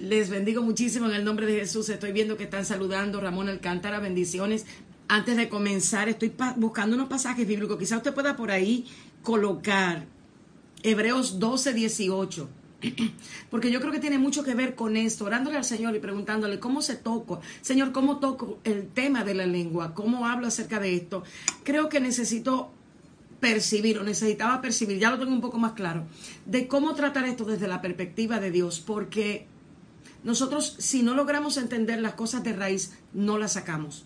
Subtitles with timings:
[0.00, 1.88] Les bendigo muchísimo en el nombre de Jesús.
[1.88, 3.20] Estoy viendo que están saludando.
[3.20, 4.64] Ramón Alcántara, bendiciones.
[5.08, 7.78] Antes de comenzar, estoy buscando unos pasajes bíblicos.
[7.78, 8.86] Quizá usted pueda por ahí
[9.22, 10.06] colocar
[10.84, 12.48] Hebreos 12, 18.
[13.50, 16.60] Porque yo creo que tiene mucho que ver con esto, orándole al Señor y preguntándole
[16.60, 20.94] cómo se toca, Señor, cómo toco el tema de la lengua, cómo hablo acerca de
[20.94, 21.24] esto.
[21.64, 22.70] Creo que necesito
[23.40, 26.06] percibir o necesitaba percibir, ya lo tengo un poco más claro,
[26.46, 29.46] de cómo tratar esto desde la perspectiva de Dios, porque
[30.24, 34.04] nosotros si no logramos entender las cosas de raíz, no las sacamos.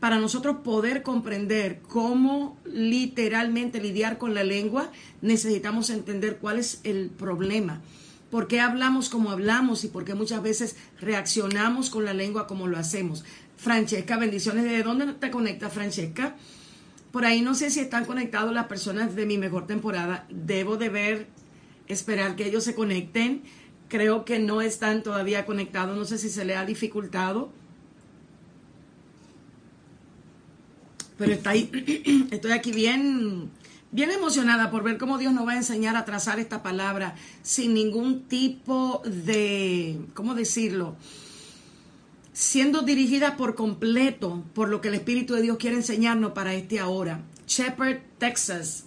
[0.00, 7.10] Para nosotros poder comprender cómo literalmente lidiar con la lengua, necesitamos entender cuál es el
[7.10, 7.82] problema.
[8.30, 12.66] ¿Por qué hablamos como hablamos y por qué muchas veces reaccionamos con la lengua como
[12.66, 13.24] lo hacemos?
[13.56, 14.64] Francesca, bendiciones.
[14.64, 16.36] ¿De dónde te conecta, Francesca?
[17.10, 20.26] Por ahí no sé si están conectados las personas de mi mejor temporada.
[20.30, 21.26] Debo de ver,
[21.88, 23.42] esperar que ellos se conecten.
[23.90, 25.98] Creo que no están todavía conectados.
[25.98, 27.52] No sé si se le ha dificultado.
[31.18, 32.28] Pero está ahí.
[32.30, 33.50] Estoy aquí bien,
[33.92, 37.74] bien emocionada por ver cómo Dios nos va a enseñar a trazar esta palabra sin
[37.74, 40.96] ningún tipo de, ¿cómo decirlo?
[42.32, 46.78] siendo dirigida por completo por lo que el Espíritu de Dios quiere enseñarnos para este
[46.78, 47.20] ahora.
[47.46, 48.84] Shepherd, Texas.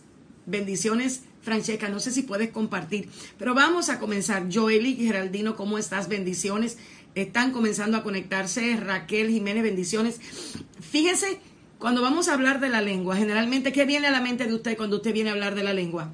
[0.48, 1.90] Bendiciones, Francesca.
[1.90, 4.48] No sé si puedes compartir, pero vamos a comenzar.
[4.52, 6.08] Joel y Geraldino, ¿cómo estás?
[6.08, 6.78] Bendiciones.
[7.16, 8.76] Están comenzando a conectarse.
[8.78, 10.20] Raquel Jiménez, bendiciones.
[10.80, 11.40] Fíjense,
[11.78, 14.78] cuando vamos a hablar de la lengua, generalmente, ¿qué viene a la mente de usted
[14.78, 16.12] cuando usted viene a hablar de la lengua?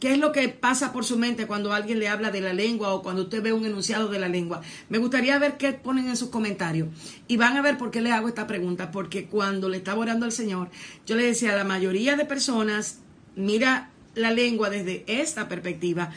[0.00, 2.92] ¿Qué es lo que pasa por su mente cuando alguien le habla de la lengua
[2.92, 4.60] o cuando usted ve un enunciado de la lengua?
[4.88, 6.88] Me gustaría ver qué ponen en sus comentarios.
[7.26, 8.90] Y van a ver por qué le hago esta pregunta.
[8.90, 10.68] Porque cuando le estaba orando al Señor,
[11.06, 12.98] yo le decía a la mayoría de personas,
[13.34, 16.12] mira la lengua desde esta perspectiva.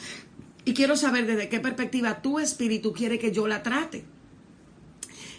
[0.65, 4.05] Y quiero saber desde qué perspectiva tu espíritu quiere que yo la trate.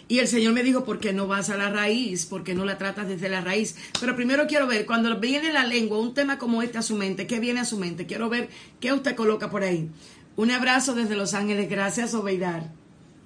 [0.07, 2.25] Y el Señor me dijo, ¿por qué no vas a la raíz?
[2.25, 3.75] ¿Por qué no la tratas desde la raíz?
[3.99, 7.27] Pero primero quiero ver, cuando viene la lengua, un tema como este a su mente,
[7.27, 8.07] ¿qué viene a su mente?
[8.07, 9.91] Quiero ver qué usted coloca por ahí.
[10.35, 11.69] Un abrazo desde Los Ángeles.
[11.69, 12.71] Gracias, Obeidar.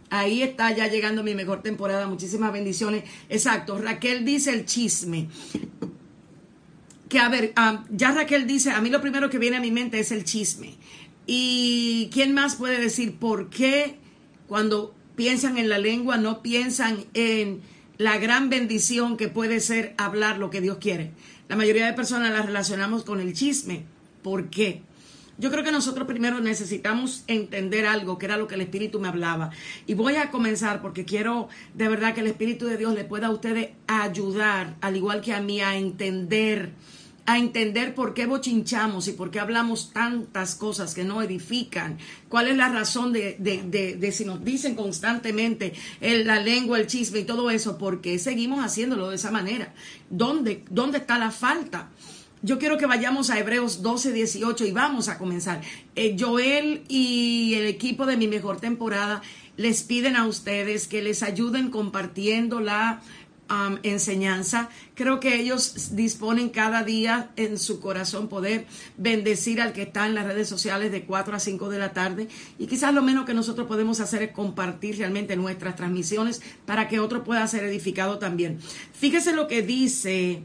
[0.10, 2.06] Ahí está ya llegando mi mejor temporada.
[2.08, 3.06] Muchísimas bendiciones.
[3.30, 3.78] Exacto.
[3.80, 5.30] Raquel dice el chisme.
[7.14, 9.70] Que a ver, ah, ya Raquel dice, a mí lo primero que viene a mi
[9.70, 10.74] mente es el chisme.
[11.28, 14.00] ¿Y quién más puede decir por qué
[14.48, 17.62] cuando piensan en la lengua, no piensan en
[18.00, 21.12] la gran bendición que puede ser hablar lo que Dios quiere.
[21.50, 23.86] La mayoría de personas la relacionamos con el chisme.
[24.24, 24.82] ¿Por qué?
[25.38, 29.08] Yo creo que nosotros primero necesitamos entender algo, que era lo que el Espíritu me
[29.08, 29.52] hablaba.
[29.86, 33.28] Y voy a comenzar porque quiero de verdad que el Espíritu de Dios le pueda
[33.28, 36.72] a ustedes ayudar, al igual que a mí, a entender
[37.26, 41.98] a entender por qué bochinchamos y por qué hablamos tantas cosas que no edifican.
[42.28, 47.24] ¿Cuál es la razón de, de, si nos dicen constantemente la lengua, el chisme y
[47.24, 47.78] todo eso?
[47.78, 49.74] ¿Por qué seguimos haciéndolo de esa manera?
[50.10, 51.90] ¿Dónde, dónde está la falta?
[52.42, 55.62] Yo quiero que vayamos a Hebreos 12, 18 y vamos a comenzar.
[55.96, 59.22] Eh, Joel y el equipo de mi mejor temporada
[59.56, 63.02] les piden a ustedes que les ayuden compartiendo la
[63.84, 64.70] enseñanza.
[64.96, 68.66] Creo que ellos disponen cada día en su corazón poder
[68.98, 72.28] bendecir al que está en las redes sociales de 4 a 5 de la tarde.
[72.58, 77.00] Y quizás lo menos que nosotros podemos hacer es compartir realmente nuestras transmisiones para que
[77.00, 78.60] otro pueda ser edificado también.
[78.94, 80.44] Fíjese lo que dice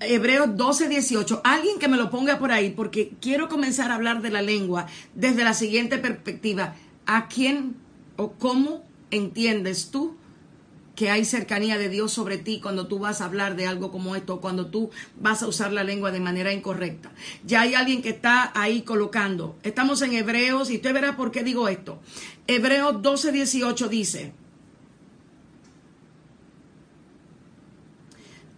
[0.00, 1.40] Hebreos 12, 18.
[1.44, 4.86] Alguien que me lo ponga por ahí, porque quiero comenzar a hablar de la lengua
[5.14, 6.74] desde la siguiente perspectiva.
[7.06, 7.76] ¿A quién
[8.16, 10.16] o cómo entiendes tú
[10.94, 14.14] que hay cercanía de Dios sobre ti cuando tú vas a hablar de algo como
[14.14, 17.12] esto, cuando tú vas a usar la lengua de manera incorrecta.
[17.44, 19.56] Ya hay alguien que está ahí colocando.
[19.62, 22.00] Estamos en Hebreos y usted verá por qué digo esto.
[22.46, 24.32] Hebreos 12, 18 dice,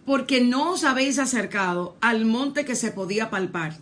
[0.05, 3.77] porque no os habéis acercado al monte que se podía palpar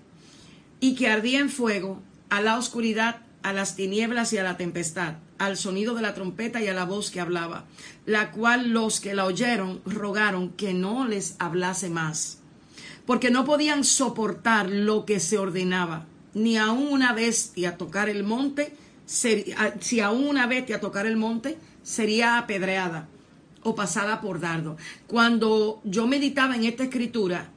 [0.79, 5.15] y que ardía en fuego, a la oscuridad, a las tinieblas y a la tempestad
[5.45, 7.65] al sonido de la trompeta y a la voz que hablaba,
[8.05, 12.39] la cual los que la oyeron rogaron que no les hablase más,
[13.05, 18.75] porque no podían soportar lo que se ordenaba, ni aun una bestia tocar el monte,
[19.05, 23.07] si aún una bestia tocar el monte, sería apedreada
[23.63, 24.77] o pasada por dardo.
[25.07, 27.49] Cuando yo meditaba en esta escritura,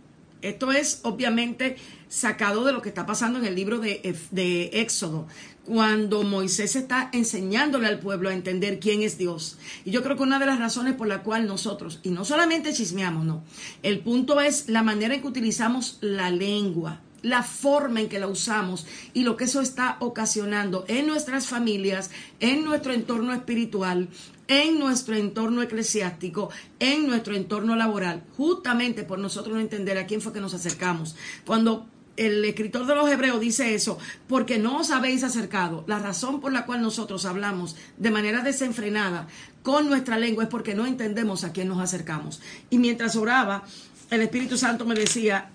[0.43, 1.77] esto es obviamente
[2.09, 5.27] sacado de lo que está pasando en el libro de, de Éxodo
[5.67, 9.59] cuando Moisés está enseñándole al pueblo a entender quién es Dios.
[9.85, 12.73] Y yo creo que una de las razones por la cual nosotros, y no solamente
[12.73, 13.43] chismeamos, no,
[13.83, 17.01] el punto es la manera en que utilizamos la lengua.
[17.23, 22.11] la forma en que la usamos y lo que eso está ocasionando en nuestras familias,
[22.39, 24.09] en nuestro entorno espiritual,
[24.47, 30.21] en nuestro entorno eclesiástico, en nuestro entorno laboral, justamente por nosotros no entender a quién
[30.21, 31.17] fue que nos acercamos.
[31.45, 33.99] Cuando el escritor de los Hebreos dice eso,
[34.29, 35.85] porque no os habéis acercado.
[35.87, 39.29] La razón por la cual nosotros hablamos de manera desenfrenada
[39.63, 42.41] con nuestra lengua es porque no entendemos a quién nos acercamos.
[42.71, 43.65] Y mientras oraba,
[44.11, 45.51] el Espíritu Santo me decía,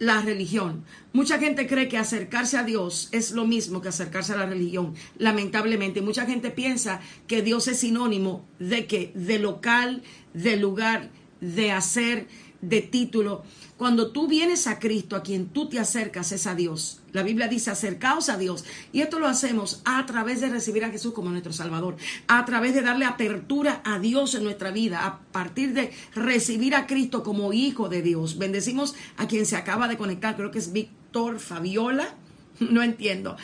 [0.00, 0.82] la religión.
[1.12, 4.94] Mucha gente cree que acercarse a Dios es lo mismo que acercarse a la religión,
[5.18, 6.00] lamentablemente.
[6.00, 10.02] Mucha gente piensa que Dios es sinónimo de que de local,
[10.32, 11.10] de lugar,
[11.42, 12.28] de hacer,
[12.62, 13.44] de título.
[13.80, 17.00] Cuando tú vienes a Cristo, a quien tú te acercas es a Dios.
[17.12, 18.66] La Biblia dice, acercaos a Dios.
[18.92, 21.96] Y esto lo hacemos a través de recibir a Jesús como nuestro Salvador,
[22.28, 26.86] a través de darle apertura a Dios en nuestra vida, a partir de recibir a
[26.86, 28.36] Cristo como Hijo de Dios.
[28.36, 32.14] Bendecimos a quien se acaba de conectar, creo que es Víctor Fabiola.
[32.60, 33.36] No entiendo.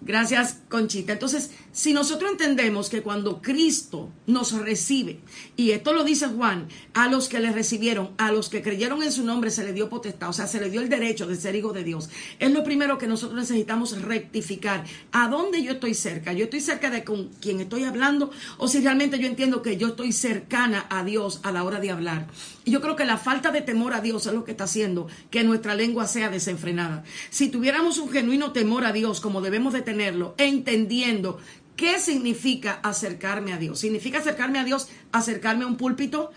[0.00, 1.12] Gracias, Conchita.
[1.12, 5.20] Entonces, si nosotros entendemos que cuando Cristo nos recibe,
[5.56, 9.12] y esto lo dice Juan, a los que le recibieron, a los que creyeron en
[9.12, 11.54] su nombre, se le dio potestad, o sea, se le dio el derecho de ser
[11.54, 12.08] hijo de Dios.
[12.38, 14.84] Es lo primero que nosotros necesitamos rectificar.
[15.12, 16.32] ¿A dónde yo estoy cerca?
[16.32, 18.30] ¿Yo estoy cerca de con quien estoy hablando?
[18.58, 21.90] ¿O si realmente yo entiendo que yo estoy cercana a Dios a la hora de
[21.90, 22.26] hablar?
[22.64, 25.42] Yo creo que la falta de temor a Dios es lo que está haciendo que
[25.42, 27.02] nuestra lengua sea desenfrenada.
[27.30, 31.38] Si tuviéramos un genuino temor a Dios como debemos de tenerlo, entendiendo
[31.76, 33.80] qué significa acercarme a Dios.
[33.80, 36.30] ¿Significa acercarme a Dios, acercarme a un púlpito?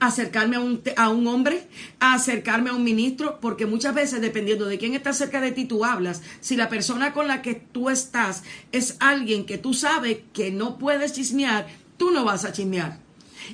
[0.00, 1.68] acercarme a un, a un hombre,
[2.00, 5.84] acercarme a un ministro, porque muchas veces dependiendo de quién está cerca de ti, tú
[5.84, 6.22] hablas.
[6.40, 8.42] Si la persona con la que tú estás
[8.72, 11.66] es alguien que tú sabes que no puedes chismear,
[11.98, 12.98] tú no vas a chismear.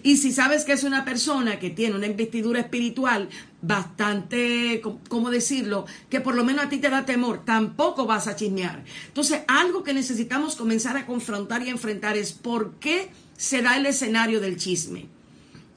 [0.03, 3.29] Y si sabes que es una persona que tiene una investidura espiritual
[3.63, 5.87] bastante, ¿cómo decirlo?
[6.09, 8.85] Que por lo menos a ti te da temor, tampoco vas a chismear.
[9.09, 13.87] Entonces, algo que necesitamos comenzar a confrontar y enfrentar es por qué se da el
[13.87, 15.07] escenario del chisme.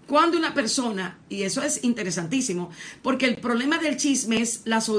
[0.08, 2.72] Cuando una persona, y eso es interesantísimo,
[3.04, 4.90] porque el problema del chisme es las,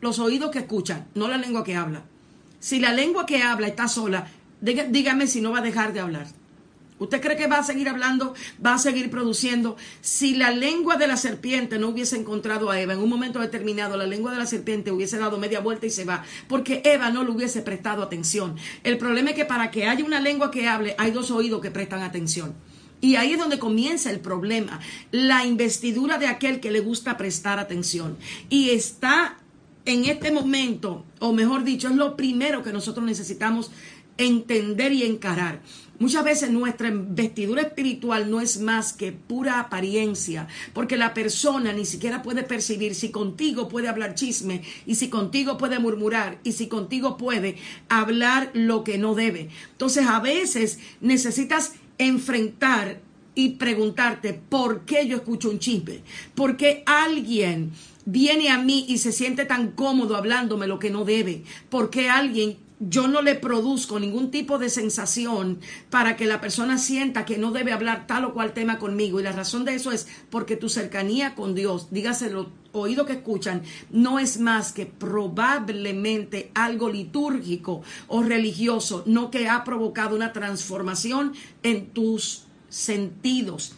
[0.00, 2.04] los oídos que escuchan, no la lengua que habla.
[2.58, 4.28] Si la lengua que habla está sola,
[4.62, 6.26] dígame si no va a dejar de hablar.
[7.04, 8.34] ¿Usted cree que va a seguir hablando,
[8.64, 9.76] va a seguir produciendo?
[10.00, 13.96] Si la lengua de la serpiente no hubiese encontrado a Eva en un momento determinado,
[13.96, 17.24] la lengua de la serpiente hubiese dado media vuelta y se va, porque Eva no
[17.24, 18.56] le hubiese prestado atención.
[18.82, 21.70] El problema es que para que haya una lengua que hable, hay dos oídos que
[21.70, 22.54] prestan atención.
[23.00, 24.80] Y ahí es donde comienza el problema,
[25.10, 28.16] la investidura de aquel que le gusta prestar atención.
[28.48, 29.36] Y está
[29.84, 33.70] en este momento, o mejor dicho, es lo primero que nosotros necesitamos
[34.16, 35.60] entender y encarar.
[36.00, 41.86] Muchas veces nuestra vestidura espiritual no es más que pura apariencia, porque la persona ni
[41.86, 46.66] siquiera puede percibir si contigo puede hablar chisme y si contigo puede murmurar y si
[46.66, 47.56] contigo puede
[47.88, 49.50] hablar lo que no debe.
[49.70, 53.00] Entonces a veces necesitas enfrentar
[53.36, 56.00] y preguntarte por qué yo escucho un chisme,
[56.34, 57.72] por qué alguien
[58.04, 62.10] viene a mí y se siente tan cómodo hablándome lo que no debe, por qué
[62.10, 62.56] alguien
[62.88, 65.60] yo no le produzco ningún tipo de sensación
[65.90, 69.20] para que la persona sienta que no debe hablar tal o cual tema conmigo.
[69.20, 73.14] Y la razón de eso es porque tu cercanía con Dios, dígase lo oído que
[73.14, 80.32] escuchan, no es más que probablemente algo litúrgico o religioso, no que ha provocado una
[80.32, 83.74] transformación en tus sentidos.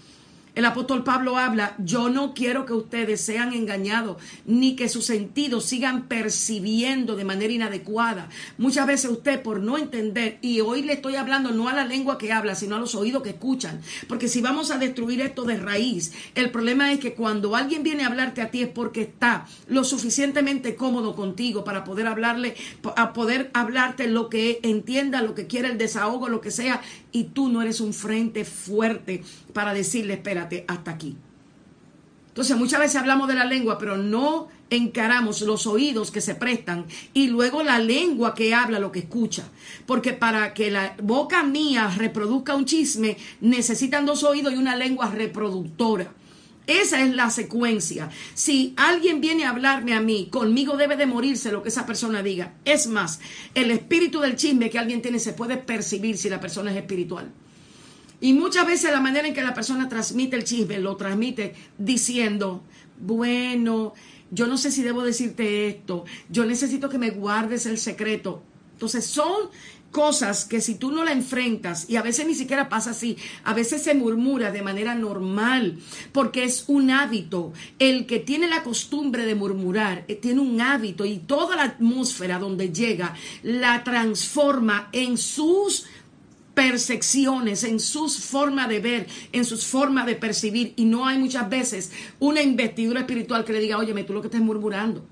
[0.57, 5.67] El apóstol Pablo habla, yo no quiero que ustedes sean engañados, ni que sus sentidos
[5.67, 8.31] sigan percibiendo de manera inadecuada.
[8.57, 12.17] Muchas veces usted por no entender, y hoy le estoy hablando no a la lengua
[12.17, 15.59] que habla, sino a los oídos que escuchan, porque si vamos a destruir esto de
[15.59, 19.47] raíz, el problema es que cuando alguien viene a hablarte a ti es porque está
[19.69, 22.57] lo suficientemente cómodo contigo para poder hablarle,
[22.97, 26.81] a poder hablarte lo que entienda, lo que quiera, el desahogo, lo que sea,
[27.17, 29.23] y tú no eres un frente fuerte
[29.55, 31.17] para decirle, espérate, hasta aquí.
[32.29, 36.85] Entonces muchas veces hablamos de la lengua, pero no encaramos los oídos que se prestan
[37.15, 39.49] y luego la lengua que habla lo que escucha.
[39.87, 45.11] Porque para que la boca mía reproduzca un chisme, necesitan dos oídos y una lengua
[45.11, 46.13] reproductora.
[46.67, 48.11] Esa es la secuencia.
[48.35, 52.23] Si alguien viene a hablarme a mí, conmigo debe de morirse lo que esa persona
[52.23, 52.55] diga.
[52.65, 53.21] Es más,
[53.55, 57.31] el espíritu del chisme que alguien tiene se puede percibir si la persona es espiritual.
[58.21, 62.65] Y muchas veces la manera en que la persona transmite el chisme lo transmite diciendo,
[62.99, 63.93] bueno,
[64.31, 68.43] yo no sé si debo decirte esto, yo necesito que me guardes el secreto.
[68.73, 69.51] Entonces son
[69.91, 73.55] cosas que si tú no la enfrentas, y a veces ni siquiera pasa así, a
[73.55, 75.79] veces se murmura de manera normal,
[76.13, 77.53] porque es un hábito.
[77.79, 82.39] El que tiene la costumbre de murmurar, eh, tiene un hábito y toda la atmósfera
[82.39, 85.87] donde llega la transforma en sus
[86.57, 90.73] percepciones, en sus formas de ver, en sus formas de percibir.
[90.77, 94.29] Y no hay muchas veces una investidura espiritual que le diga, óyeme, tú lo que
[94.29, 95.07] estás murmurando.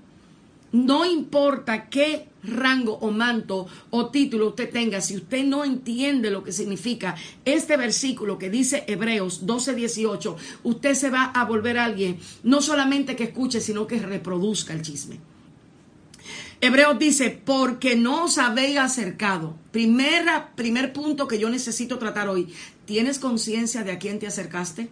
[0.75, 6.43] No importa qué rango o manto o título usted tenga, si usted no entiende lo
[6.43, 7.15] que significa
[7.45, 13.15] este versículo que dice Hebreos 12, 18, usted se va a volver alguien, no solamente
[13.15, 15.17] que escuche, sino que reproduzca el chisme.
[16.59, 19.55] Hebreos dice, porque no os habéis acercado.
[19.71, 22.53] Primera, primer punto que yo necesito tratar hoy.
[22.83, 24.89] ¿Tienes conciencia de a quién te acercaste?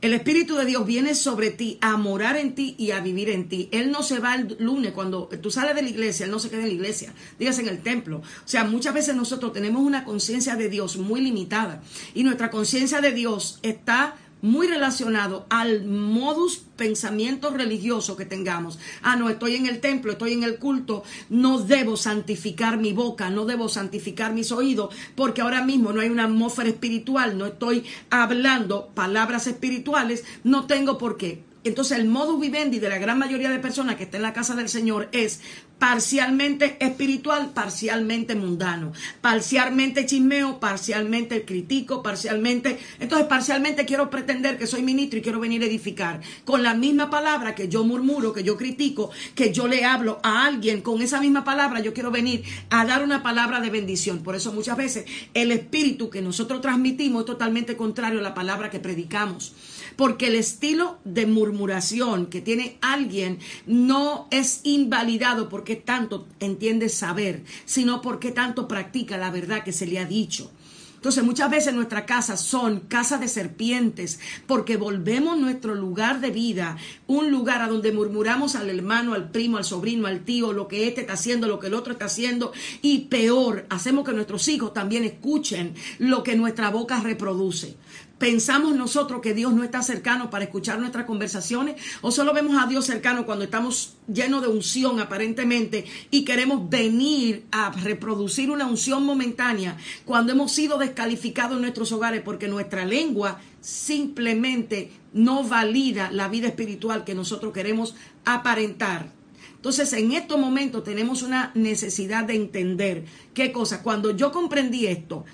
[0.00, 3.50] El Espíritu de Dios viene sobre ti a morar en ti y a vivir en
[3.50, 3.68] ti.
[3.70, 6.48] Él no se va el lunes cuando tú sales de la iglesia, Él no se
[6.48, 8.18] queda en la iglesia, dígase en el templo.
[8.18, 11.82] O sea, muchas veces nosotros tenemos una conciencia de Dios muy limitada
[12.14, 18.78] y nuestra conciencia de Dios está muy relacionado al modus pensamiento religioso que tengamos.
[19.02, 23.30] Ah, no, estoy en el templo, estoy en el culto, no debo santificar mi boca,
[23.30, 27.84] no debo santificar mis oídos, porque ahora mismo no hay una atmósfera espiritual, no estoy
[28.10, 31.44] hablando palabras espirituales, no tengo por qué.
[31.62, 34.54] Entonces el modus vivendi de la gran mayoría de personas que está en la casa
[34.54, 35.40] del Señor es
[35.80, 44.82] parcialmente espiritual, parcialmente mundano, parcialmente chismeo, parcialmente critico, parcialmente, entonces parcialmente quiero pretender que soy
[44.82, 46.20] ministro y quiero venir a edificar.
[46.44, 50.44] Con la misma palabra que yo murmuro, que yo critico, que yo le hablo a
[50.44, 54.22] alguien con esa misma palabra, yo quiero venir a dar una palabra de bendición.
[54.22, 58.68] Por eso muchas veces el espíritu que nosotros transmitimos es totalmente contrario a la palabra
[58.68, 59.54] que predicamos
[60.00, 67.44] porque el estilo de murmuración que tiene alguien no es invalidado porque tanto entiende saber,
[67.66, 70.50] sino porque tanto practica la verdad que se le ha dicho.
[70.94, 76.78] Entonces muchas veces nuestras casas son casas de serpientes porque volvemos nuestro lugar de vida
[77.06, 80.88] un lugar a donde murmuramos al hermano, al primo, al sobrino, al tío, lo que
[80.88, 84.72] este está haciendo, lo que el otro está haciendo y peor, hacemos que nuestros hijos
[84.72, 87.76] también escuchen lo que nuestra boca reproduce.
[88.20, 91.76] ¿Pensamos nosotros que Dios no está cercano para escuchar nuestras conversaciones?
[92.02, 97.46] ¿O solo vemos a Dios cercano cuando estamos llenos de unción aparentemente y queremos venir
[97.50, 103.40] a reproducir una unción momentánea cuando hemos sido descalificados en nuestros hogares porque nuestra lengua
[103.62, 107.94] simplemente no valida la vida espiritual que nosotros queremos
[108.26, 109.10] aparentar?
[109.56, 113.82] Entonces, en estos momentos tenemos una necesidad de entender qué cosa.
[113.82, 115.24] Cuando yo comprendí esto,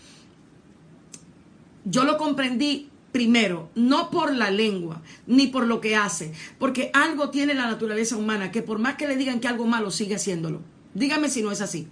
[1.86, 7.30] yo lo comprendí primero, no por la lengua, ni por lo que hace, porque algo
[7.30, 10.60] tiene la naturaleza humana que por más que le digan que algo malo, sigue haciéndolo.
[10.92, 11.88] Dígame si no es así.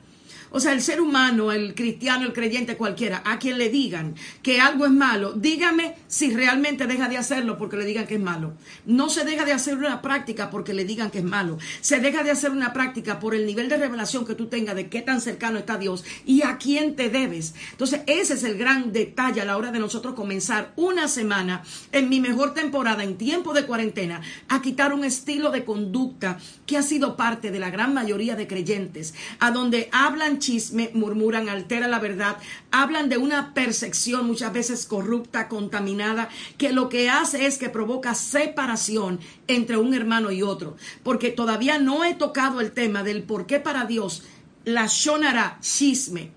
[0.56, 4.60] O sea, el ser humano, el cristiano, el creyente, cualquiera, a quien le digan que
[4.60, 8.54] algo es malo, dígame si realmente deja de hacerlo porque le digan que es malo.
[8.86, 11.58] No se deja de hacer una práctica porque le digan que es malo.
[11.80, 14.88] Se deja de hacer una práctica por el nivel de revelación que tú tengas de
[14.88, 17.56] qué tan cercano está Dios y a quién te debes.
[17.72, 22.08] Entonces, ese es el gran detalle a la hora de nosotros comenzar una semana en
[22.08, 26.82] mi mejor temporada, en tiempo de cuarentena, a quitar un estilo de conducta que ha
[26.84, 31.98] sido parte de la gran mayoría de creyentes, a donde hablan chisme, murmuran, alteran la
[31.98, 32.36] verdad,
[32.70, 38.14] hablan de una percepción muchas veces corrupta, contaminada, que lo que hace es que provoca
[38.14, 40.76] separación entre un hermano y otro.
[41.02, 44.24] Porque todavía no he tocado el tema del por qué para Dios
[44.64, 46.30] la shonara, chisme,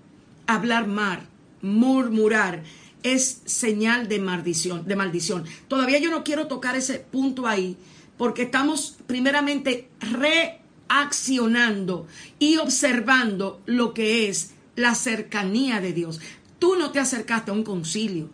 [0.46, 1.26] hablar mar,
[1.62, 2.62] murmurar,
[3.02, 5.44] es señal de maldición, de maldición.
[5.68, 7.76] Todavía yo no quiero tocar ese punto ahí,
[8.16, 10.57] porque estamos primeramente re
[10.88, 12.06] accionando
[12.38, 16.20] y observando lo que es la cercanía de Dios.
[16.58, 18.30] Tú no te acercaste a un concilio.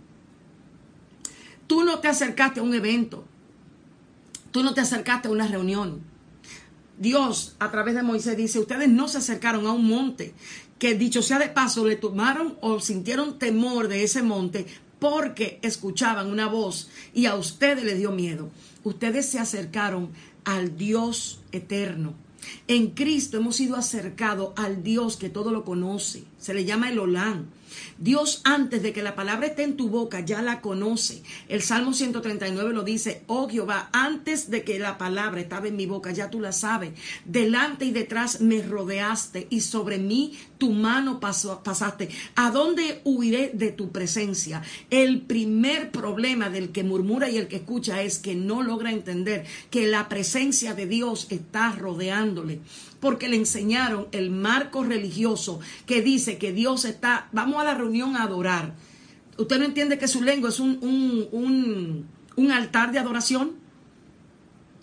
[1.67, 3.25] Tú no te acercaste a un evento.
[4.51, 6.03] Tú no te acercaste a una reunión.
[6.99, 10.33] Dios a través de Moisés dice, ustedes no se acercaron a un monte
[10.79, 14.67] que dicho sea de paso le tomaron o sintieron temor de ese monte
[14.99, 18.51] porque escuchaban una voz y a ustedes les dio miedo.
[18.85, 20.11] Ustedes se acercaron
[20.45, 22.15] al Dios eterno,
[22.69, 26.25] en Cristo hemos sido acercados al Dios que todo lo conoce.
[26.39, 27.47] Se le llama el Olán.
[27.99, 31.23] Dios antes de que la palabra esté en tu boca ya la conoce.
[31.49, 35.87] El Salmo 139 lo dice, oh Jehová, antes de que la palabra estaba en mi
[35.87, 36.93] boca, ya tú la sabes.
[37.25, 42.09] Delante y detrás me rodeaste y sobre mí tu mano pasó, pasaste.
[42.37, 44.63] ¿A dónde huiré de tu presencia?
[44.91, 49.45] El primer problema del que murmura y el que escucha es que no logra entender
[49.71, 52.61] que la presencia de Dios está rodeándole
[53.05, 58.17] porque le enseñaron el marco religioso que dice que Dios está, vamos a la reunión
[58.17, 58.73] a adorar.
[59.37, 63.53] ¿Usted no entiende que su lengua es un, un, un altar de adoración?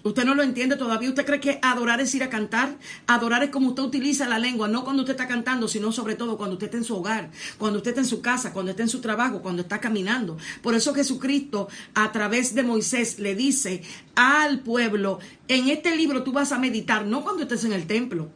[0.04, 1.10] Usted no lo entiende todavía.
[1.10, 2.78] ¿Usted cree que adorar es ir a cantar?
[3.08, 6.38] Adorar es como usted utiliza la lengua, no cuando usted está cantando, sino sobre todo
[6.38, 8.90] cuando usted está en su hogar, cuando usted está en su casa, cuando está en
[8.90, 10.38] su trabajo, cuando está caminando.
[10.62, 13.84] Por eso Jesucristo, a través de Moisés, le dice
[14.16, 18.30] al pueblo, en este libro tú vas a meditar, no cuando estés en el templo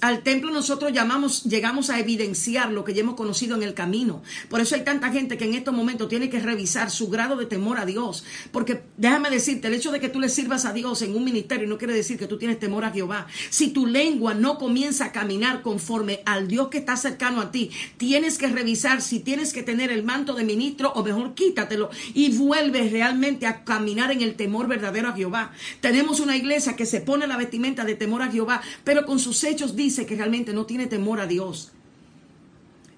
[0.00, 4.22] al templo nosotros llamamos, llegamos a evidenciar lo que ya hemos conocido en el camino.
[4.48, 7.46] Por eso hay tanta gente que en estos momentos tiene que revisar su grado de
[7.46, 8.24] temor a Dios.
[8.52, 11.66] Porque déjame decirte, el hecho de que tú le sirvas a Dios en un ministerio
[11.66, 13.26] no quiere decir que tú tienes temor a Jehová.
[13.50, 17.70] Si tu lengua no comienza a caminar conforme al Dios que está cercano a ti,
[17.96, 22.36] tienes que revisar si tienes que tener el manto de ministro o mejor quítatelo y
[22.36, 25.52] vuelves realmente a caminar en el temor verdadero a Jehová.
[25.80, 29.42] Tenemos una iglesia que se pone la vestimenta de temor a Jehová, pero con sus
[29.44, 31.72] hechos dice que realmente no tiene temor a Dios.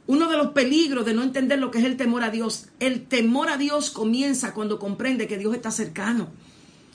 [0.06, 3.06] Uno de los peligros de no entender lo que es el temor a Dios, el
[3.06, 6.28] temor a Dios comienza cuando comprende que Dios está cercano.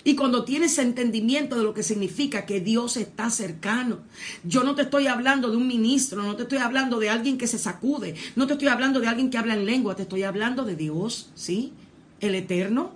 [0.04, 4.00] Y cuando tienes entendimiento de lo que significa que Dios está cercano.
[4.44, 7.48] Yo no te estoy hablando de un ministro, no te estoy hablando de alguien que
[7.48, 10.66] se sacude, no te estoy hablando de alguien que habla en lengua, te estoy hablando
[10.66, 11.72] de Dios, ¿sí?
[12.20, 12.94] El eterno,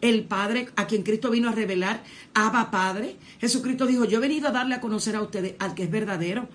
[0.00, 2.02] el Padre a quien Cristo vino a revelar,
[2.34, 3.16] Abba Padre.
[3.40, 6.48] Jesucristo dijo, yo he venido a darle a conocer a ustedes al que es verdadero.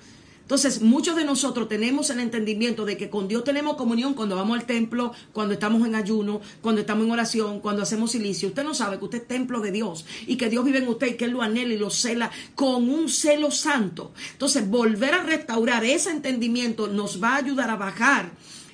[0.44, 4.60] Entonces, muchos de nosotros tenemos el entendimiento de que con Dios tenemos comunión cuando vamos
[4.60, 8.50] al templo, cuando estamos en ayuno, cuando estamos en oración, cuando hacemos silicio.
[8.50, 11.08] Usted no sabe que usted es templo de Dios y que Dios vive en usted
[11.08, 14.12] y que Él lo anhela y lo cela con un celo santo.
[14.34, 18.32] Entonces, volver a restaurar ese entendimiento nos va a ayudar a bajar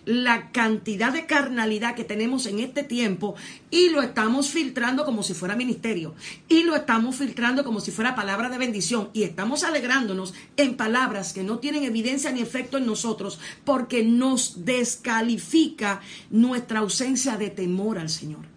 [0.10, 3.36] la cantidad de carnalidad que tenemos en este tiempo
[3.70, 6.16] y lo estamos filtrando como si fuera ministerio
[6.48, 11.32] y lo estamos filtrando como si fuera palabra de bendición y estamos alegrándonos en palabras
[11.32, 16.02] que no tienen evidencia ni efecto en nosotros porque nos descalifica
[16.32, 18.48] nuestra ausencia de temor al Señor.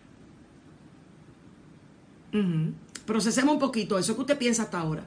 [3.04, 5.06] Procesemos un poquito eso que usted piensa hasta ahora.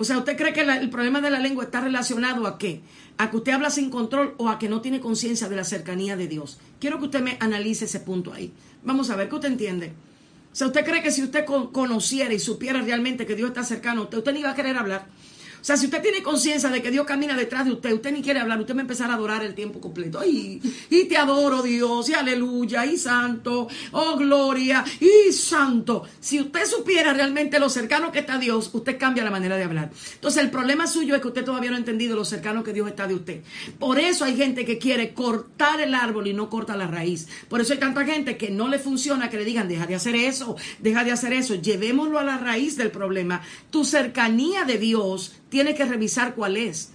[0.00, 2.80] O sea, ¿usted cree que el problema de la lengua está relacionado a qué?
[3.18, 6.16] ¿A que usted habla sin control o a que no tiene conciencia de la cercanía
[6.16, 6.58] de Dios?
[6.80, 8.50] Quiero que usted me analice ese punto ahí.
[8.82, 9.92] Vamos a ver qué usted entiende.
[10.50, 14.00] O sea, ¿usted cree que si usted conociera y supiera realmente que Dios está cercano
[14.00, 15.06] a usted, usted ni iba a querer hablar?
[15.60, 18.22] O sea, si usted tiene conciencia de que Dios camina detrás de usted, usted ni
[18.22, 20.24] quiere hablar, usted va a empezar a adorar el tiempo completo.
[20.24, 26.04] Y, y te adoro, Dios, y aleluya, y santo, oh gloria, y santo.
[26.20, 29.90] Si usted supiera realmente lo cercano que está Dios, usted cambia la manera de hablar.
[30.14, 32.88] Entonces, el problema suyo es que usted todavía no ha entendido lo cercano que Dios
[32.88, 33.42] está de usted.
[33.78, 37.28] Por eso hay gente que quiere cortar el árbol y no corta la raíz.
[37.48, 40.14] Por eso hay tanta gente que no le funciona que le digan, deja de hacer
[40.14, 41.54] eso, deja de hacer eso.
[41.54, 43.42] Llevémoslo a la raíz del problema.
[43.70, 46.92] Tu cercanía de Dios tiene que revisar cuál es.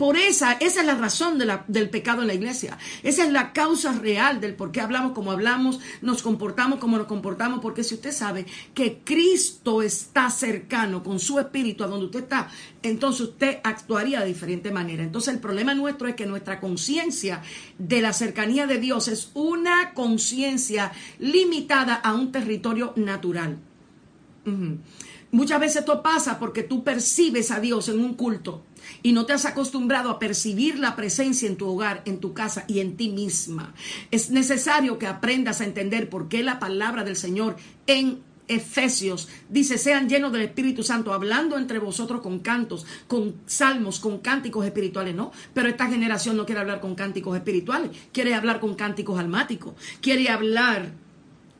[0.00, 2.78] Por esa, esa es la razón del pecado en la iglesia.
[3.02, 7.06] Esa es la causa real del por qué hablamos como hablamos, nos comportamos como nos
[7.06, 7.60] comportamos.
[7.60, 12.48] Porque si usted sabe que Cristo está cercano con su espíritu a donde usted está,
[12.82, 15.02] entonces usted actuaría de diferente manera.
[15.02, 17.42] Entonces el problema nuestro es que nuestra conciencia
[17.78, 23.58] de la cercanía de Dios es una conciencia limitada a un territorio natural.
[25.32, 28.64] Muchas veces esto pasa porque tú percibes a Dios en un culto
[29.02, 32.64] y no te has acostumbrado a percibir la presencia en tu hogar, en tu casa
[32.66, 33.74] y en ti misma.
[34.10, 39.78] Es necesario que aprendas a entender por qué la palabra del Señor en Efesios dice,
[39.78, 45.14] sean llenos del Espíritu Santo, hablando entre vosotros con cantos, con salmos, con cánticos espirituales,
[45.14, 45.30] ¿no?
[45.54, 50.28] Pero esta generación no quiere hablar con cánticos espirituales, quiere hablar con cánticos almáticos, quiere
[50.30, 50.90] hablar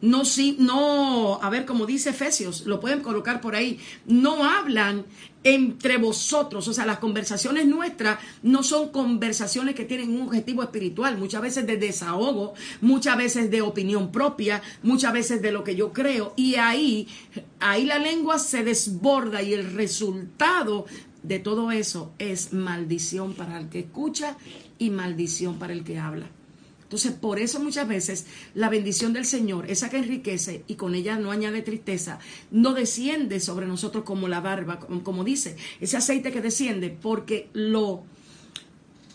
[0.00, 5.04] no, sí, no, a ver, como dice Efesios, lo pueden colocar por ahí, no hablan
[5.44, 11.18] entre vosotros, o sea, las conversaciones nuestras no son conversaciones que tienen un objetivo espiritual,
[11.18, 15.92] muchas veces de desahogo, muchas veces de opinión propia, muchas veces de lo que yo
[15.92, 17.06] creo, y ahí,
[17.58, 20.86] ahí la lengua se desborda y el resultado
[21.22, 24.36] de todo eso es maldición para el que escucha
[24.78, 26.30] y maldición para el que habla.
[26.90, 31.20] Entonces, por eso muchas veces la bendición del Señor, esa que enriquece y con ella
[31.20, 32.18] no añade tristeza,
[32.50, 38.02] no desciende sobre nosotros como la barba, como, dice, ese aceite que desciende, porque lo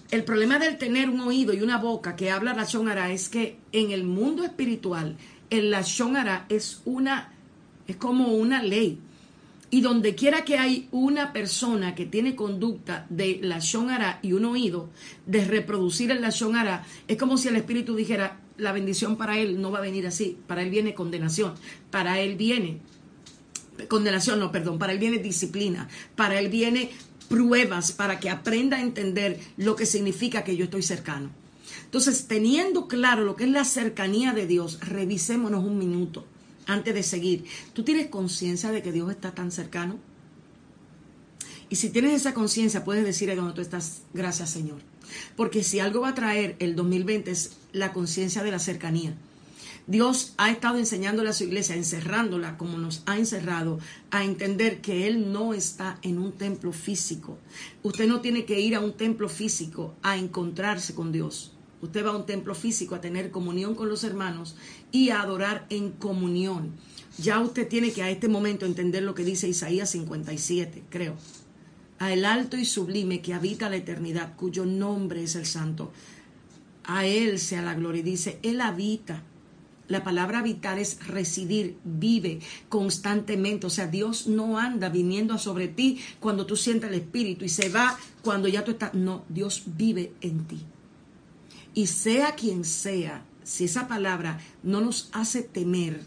[0.10, 3.58] El problema del tener un oído y una boca que habla la Shonara es que
[3.74, 5.18] en el mundo espiritual,
[5.50, 7.34] el la Shonara es una,
[7.90, 9.02] es como una ley.
[9.76, 14.46] Y donde quiera que hay una persona que tiene conducta de la Shonara y un
[14.46, 14.90] oído,
[15.26, 19.60] de reproducir el la Shonara, es como si el Espíritu dijera, la bendición para él
[19.60, 21.56] no va a venir así, para él viene condenación,
[21.92, 22.80] para él viene
[23.90, 26.92] condenación, no, perdón, para él viene disciplina, para él viene
[27.28, 31.32] pruebas para que aprenda a entender lo que significa que yo estoy cercano.
[31.84, 36.26] Entonces, teniendo claro lo que es la cercanía de Dios, revisémonos un minuto
[36.66, 37.46] antes de seguir.
[37.74, 40.00] ¿Tú tienes conciencia de que Dios está tan cercano?
[41.70, 44.82] Y si tienes esa conciencia, puedes decir a donde tú estás, gracias Señor.
[45.36, 49.16] Porque si algo va a traer el 2020 es la conciencia de la cercanía.
[49.88, 55.06] Dios ha estado enseñándole a su iglesia, encerrándola como nos ha encerrado, a entender que
[55.06, 57.38] Él no está en un templo físico.
[57.84, 61.55] Usted no tiene que ir a un templo físico a encontrarse con Dios.
[61.86, 64.56] Usted va a un templo físico a tener comunión con los hermanos
[64.92, 66.72] y a adorar en comunión.
[67.18, 71.16] Ya usted tiene que a este momento entender lo que dice Isaías 57, creo.
[72.00, 75.92] A el alto y sublime que habita la eternidad, cuyo nombre es el santo.
[76.84, 78.02] A Él sea la gloria.
[78.02, 79.24] Y dice, Él habita
[79.88, 83.68] la palabra habitar es residir, vive constantemente.
[83.68, 87.70] O sea, Dios no anda viniendo sobre ti cuando tú sientes el Espíritu y se
[87.70, 88.96] va cuando ya tú estás.
[88.96, 90.66] No, Dios vive en ti.
[91.76, 96.02] Y sea quien sea, si esa palabra no nos hace temer,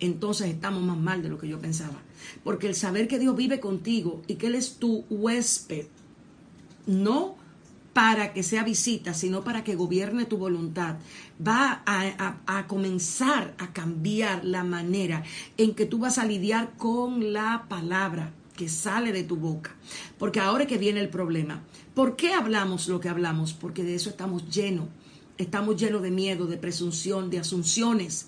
[0.00, 2.02] entonces estamos más mal de lo que yo pensaba.
[2.44, 5.86] Porque el saber que Dios vive contigo y que Él es tu huésped,
[6.86, 7.36] no
[7.92, 10.96] para que sea visita, sino para que gobierne tu voluntad,
[11.46, 15.22] va a, comenzar a cambiar la manera
[15.56, 19.74] en que tú vas a lidiar con la palabra que sale de tu boca.
[20.18, 21.62] Porque ahora que viene el problema,
[21.94, 23.52] ¿por qué hablamos lo que hablamos?
[23.52, 24.88] Porque de eso estamos llenos.
[25.38, 28.26] Estamos llenos de miedo, de presunción, de asunciones.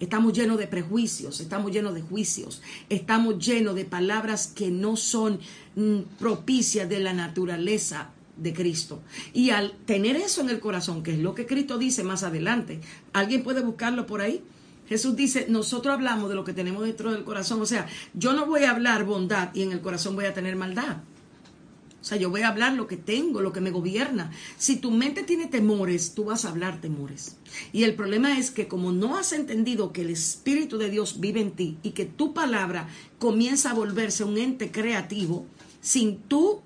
[0.00, 5.40] Estamos llenos de prejuicios, estamos llenos de juicios, estamos llenos de palabras que no son
[5.74, 9.00] mm, propicias de la naturaleza de Cristo.
[9.32, 12.80] Y al tener eso en el corazón, que es lo que Cristo dice más adelante,
[13.14, 14.42] ¿alguien puede buscarlo por ahí?
[14.88, 17.60] Jesús dice, nosotros hablamos de lo que tenemos dentro del corazón.
[17.60, 20.56] O sea, yo no voy a hablar bondad y en el corazón voy a tener
[20.56, 20.98] maldad.
[22.06, 24.30] O sea, yo voy a hablar lo que tengo, lo que me gobierna.
[24.58, 27.36] Si tu mente tiene temores, tú vas a hablar temores.
[27.72, 31.40] Y el problema es que como no has entendido que el Espíritu de Dios vive
[31.40, 32.86] en ti y que tu palabra
[33.18, 35.46] comienza a volverse un ente creativo,
[35.80, 36.60] sin tú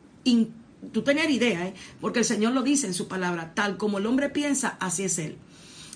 [0.92, 1.74] tú tener idea, ¿eh?
[2.02, 5.18] porque el Señor lo dice en su palabra, tal como el hombre piensa, así es
[5.18, 5.38] él.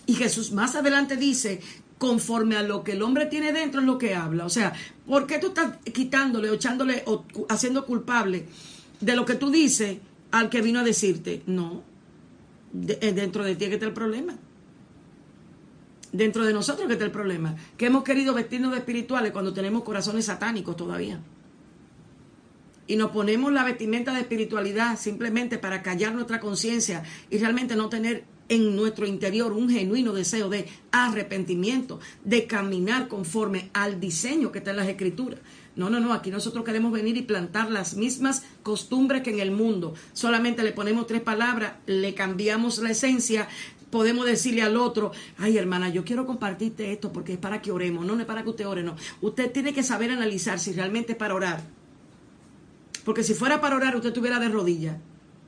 [0.07, 1.61] Y Jesús más adelante dice,
[1.99, 4.47] conforme a lo que el hombre tiene dentro es lo que habla.
[4.47, 4.73] O sea,
[5.07, 8.47] ¿por qué tú estás quitándole echándole o haciendo culpable
[9.05, 9.99] de lo que tú dices
[10.31, 11.43] al que vino a decirte?
[11.47, 11.83] No,
[12.73, 14.37] eh, dentro de ti que está el problema.
[16.13, 17.57] Dentro de nosotros que está el problema.
[17.77, 21.21] Que hemos querido vestirnos de espirituales cuando tenemos corazones satánicos todavía
[22.87, 27.89] y nos ponemos la vestimenta de espiritualidad simplemente para callar nuestra conciencia y realmente no
[27.89, 34.59] tener en nuestro interior un genuino deseo de arrepentimiento, de caminar conforme al diseño que
[34.59, 35.41] está en las escrituras.
[35.77, 39.51] No, no, no, aquí nosotros queremos venir y plantar las mismas costumbres que en el
[39.51, 39.95] mundo.
[40.13, 43.49] Solamente le ponemos tres palabras, le cambiamos la esencia,
[43.91, 48.07] podemos decirle al otro, ay hermana, yo quiero compartirte esto porque es para que oremos,
[48.07, 48.97] no, no es para que usted ore, no.
[49.21, 51.63] Usted tiene que saber analizar si realmente es para orar
[53.05, 54.97] porque si fuera para orar, usted estuviera de rodillas,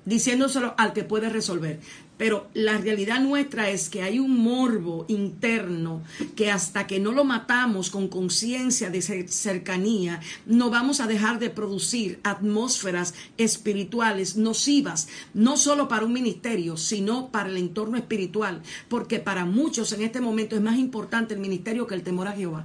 [0.07, 1.81] diciéndoselo al que puede resolver.
[2.17, 6.03] Pero la realidad nuestra es que hay un morbo interno
[6.35, 11.51] que hasta que no lo matamos con conciencia de cercanía, no vamos a dejar de
[11.51, 18.63] producir atmósferas espirituales nocivas, no solo para un ministerio, sino para el entorno espiritual.
[18.89, 22.33] Porque para muchos en este momento es más importante el ministerio que el temor a
[22.33, 22.65] Jehová.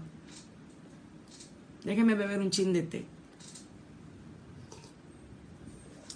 [1.84, 3.06] Déjeme beber un chin de té.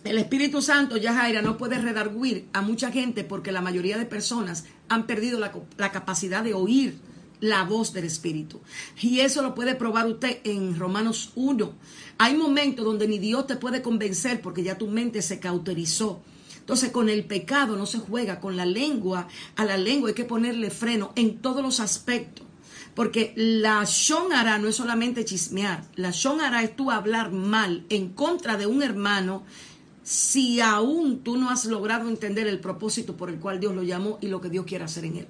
[0.05, 4.65] El Espíritu Santo, Yajaira, no puede redarguir a mucha gente porque la mayoría de personas
[4.87, 6.99] han perdido la, la, capacidad de oír
[7.39, 8.61] la voz del Espíritu.
[9.01, 11.73] Y eso lo puede probar usted en Romanos 1.
[12.19, 16.21] Hay momentos donde ni Dios te puede convencer porque ya tu mente se cauterizó.
[16.59, 20.23] Entonces con el pecado no se juega, con la lengua, a la lengua hay que
[20.23, 22.45] ponerle freno en todos los aspectos.
[22.93, 28.55] Porque la shonara no es solamente chismear, la shonara es tú hablar mal en contra
[28.55, 29.43] de un hermano
[30.05, 34.19] si aún tú no has logrado entender el propósito por el cual Dios lo llamó
[34.21, 35.27] y lo que Dios quiere hacer en él.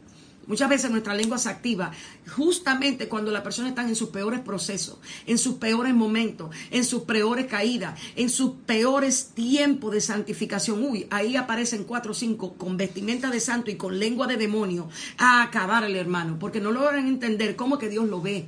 [0.48, 1.92] Muchas veces nuestra lengua se activa
[2.36, 7.04] justamente cuando la persona está en sus peores procesos, en sus peores momentos, en sus
[7.04, 10.84] peores caídas, en sus peores tiempos de santificación.
[10.84, 14.90] Uy, ahí aparecen cuatro o cinco con vestimenta de santo y con lengua de demonio
[15.18, 18.46] a acabar el hermano, porque no logran entender cómo que Dios lo ve.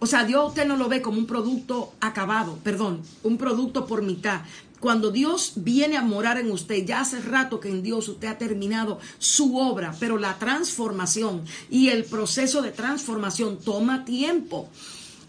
[0.00, 4.02] O sea, Dios usted no lo ve como un producto acabado, perdón, un producto por
[4.02, 4.42] mitad.
[4.80, 8.38] Cuando Dios viene a morar en usted, ya hace rato que en Dios usted ha
[8.38, 14.68] terminado su obra, pero la transformación y el proceso de transformación toma tiempo.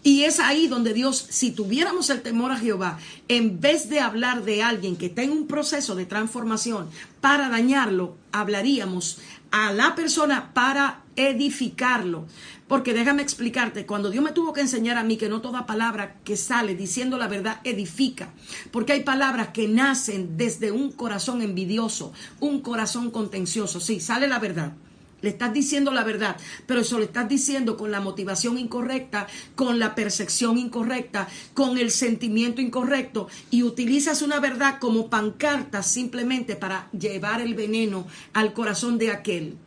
[0.02, 4.44] Y es ahí donde Dios, si tuviéramos el temor a Jehová, en vez de hablar
[4.44, 6.88] de alguien que está en un proceso de transformación
[7.20, 9.18] para dañarlo, hablaríamos
[9.50, 12.26] a la persona para edificarlo.
[12.68, 16.16] Porque déjame explicarte, cuando Dios me tuvo que enseñar a mí que no toda palabra
[16.24, 18.30] que sale diciendo la verdad edifica,
[18.70, 23.80] porque hay palabras que nacen desde un corazón envidioso, un corazón contencioso.
[23.80, 24.74] Sí, sale la verdad.
[25.22, 29.78] Le estás diciendo la verdad, pero eso lo estás diciendo con la motivación incorrecta, con
[29.78, 36.88] la percepción incorrecta, con el sentimiento incorrecto y utilizas una verdad como pancarta simplemente para
[36.92, 39.58] llevar el veneno al corazón de aquel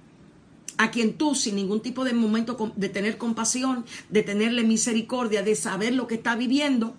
[0.78, 5.56] a quien tú, sin ningún tipo de momento de tener compasión, de tenerle misericordia, de
[5.56, 6.96] saber lo que está viviendo,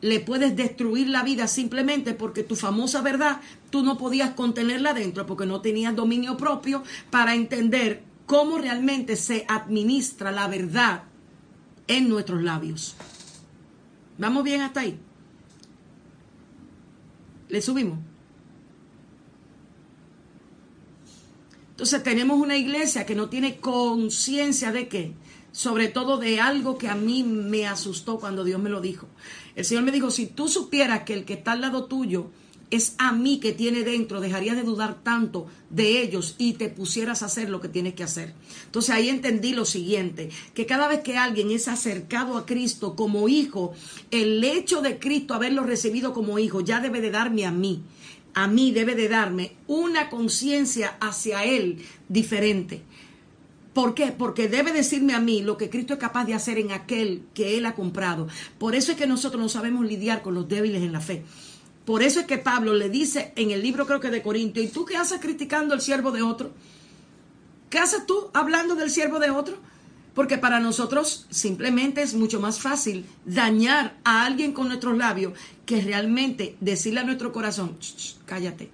[0.00, 5.26] le puedes destruir la vida simplemente porque tu famosa verdad tú no podías contenerla dentro
[5.26, 11.04] porque no tenías dominio propio para entender cómo realmente se administra la verdad
[11.88, 12.96] en nuestros labios.
[14.18, 14.98] ¿Vamos bien hasta ahí?
[17.48, 17.98] ¿Le subimos?
[21.76, 25.12] Entonces tenemos una iglesia que no tiene conciencia de qué,
[25.52, 29.08] sobre todo de algo que a mí me asustó cuando Dios me lo dijo.
[29.54, 32.30] El Señor me dijo, si tú supieras que el que está al lado tuyo
[32.70, 37.22] es a mí que tiene dentro, dejarías de dudar tanto de ellos y te pusieras
[37.22, 38.32] a hacer lo que tienes que hacer.
[38.64, 43.28] Entonces ahí entendí lo siguiente, que cada vez que alguien es acercado a Cristo como
[43.28, 43.74] hijo,
[44.10, 47.82] el hecho de Cristo haberlo recibido como hijo ya debe de darme a mí
[48.36, 52.82] a mí debe de darme una conciencia hacia Él diferente.
[53.72, 54.12] ¿Por qué?
[54.12, 57.56] Porque debe decirme a mí lo que Cristo es capaz de hacer en aquel que
[57.56, 58.28] Él ha comprado.
[58.58, 61.24] Por eso es que nosotros no sabemos lidiar con los débiles en la fe.
[61.86, 64.68] Por eso es que Pablo le dice en el libro creo que de Corintio, ¿y
[64.68, 66.50] tú qué haces criticando al siervo de otro?
[67.70, 69.56] ¿Qué haces tú hablando del siervo de otro?
[70.16, 75.34] Porque para nosotros simplemente es mucho más fácil dañar a alguien con nuestros labios
[75.66, 77.76] que realmente decirle a nuestro corazón,
[78.24, 78.70] cállate,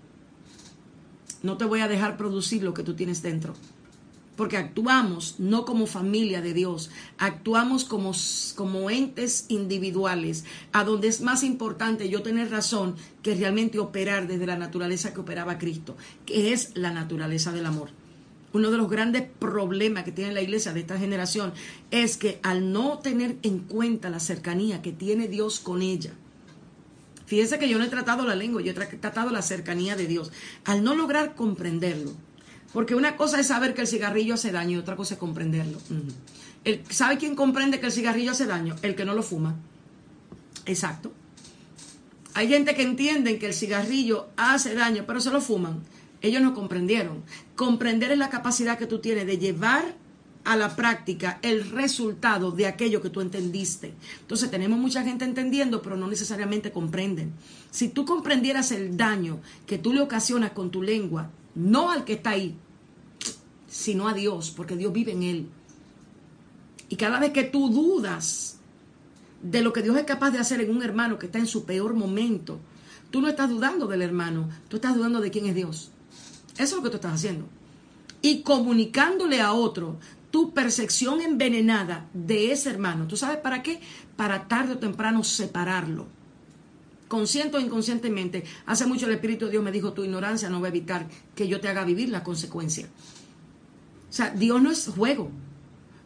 [1.43, 3.55] no te voy a dejar producir lo que tú tienes dentro.
[4.37, 8.13] Porque actuamos no como familia de Dios, actuamos como,
[8.55, 14.47] como entes individuales, a donde es más importante yo tener razón que realmente operar desde
[14.47, 17.91] la naturaleza que operaba Cristo, que es la naturaleza del amor.
[18.53, 21.53] Uno de los grandes problemas que tiene la iglesia de esta generación
[21.91, 26.13] es que al no tener en cuenta la cercanía que tiene Dios con ella,
[27.25, 30.33] fíjense que yo no he tratado la lengua, yo he tratado la cercanía de Dios,
[30.65, 32.13] al no lograr comprenderlo,
[32.75, 35.79] porque una cosa es saber que el cigarrillo hace daño y otra cosa es comprenderlo.
[36.91, 38.77] ¿Sabe quién comprende que el cigarrillo hace daño?
[38.83, 39.57] El que no lo fuma.
[40.67, 41.13] Exacto.
[42.35, 45.83] Hay gente que entiende que el cigarrillo hace daño, pero se lo fuman.
[46.23, 47.23] Ellos no comprendieron.
[47.57, 49.97] Comprender es la capacidad que tú tienes de llevar
[50.45, 53.95] a la práctica el resultado de aquello que tú entendiste.
[54.21, 57.33] Entonces tenemos mucha gente entendiendo, pero no necesariamente comprenden.
[57.71, 62.15] Si tú comprendieras el daño que tú le ocasionas con tu lengua, no al que
[62.15, 62.57] está ahí,
[63.69, 65.49] sino a Dios, porque Dios vive en él.
[66.89, 68.59] Y cada vez que tú dudas
[69.43, 71.65] de lo que Dios es capaz de hacer en un hermano que está en su
[71.65, 72.61] peor momento,
[73.11, 75.91] tú no estás dudando del hermano, tú estás dudando de quién es Dios.
[76.55, 77.47] Eso es lo que tú estás haciendo.
[78.21, 79.99] Y comunicándole a otro
[80.31, 83.07] tu percepción envenenada de ese hermano.
[83.07, 83.81] ¿Tú sabes para qué?
[84.17, 86.07] Para tarde o temprano separarlo.
[87.09, 88.45] Consciente o inconscientemente.
[88.65, 91.47] Hace mucho el Espíritu de Dios me dijo, tu ignorancia no va a evitar que
[91.47, 92.87] yo te haga vivir la consecuencia.
[94.09, 95.31] O sea, Dios no es juego.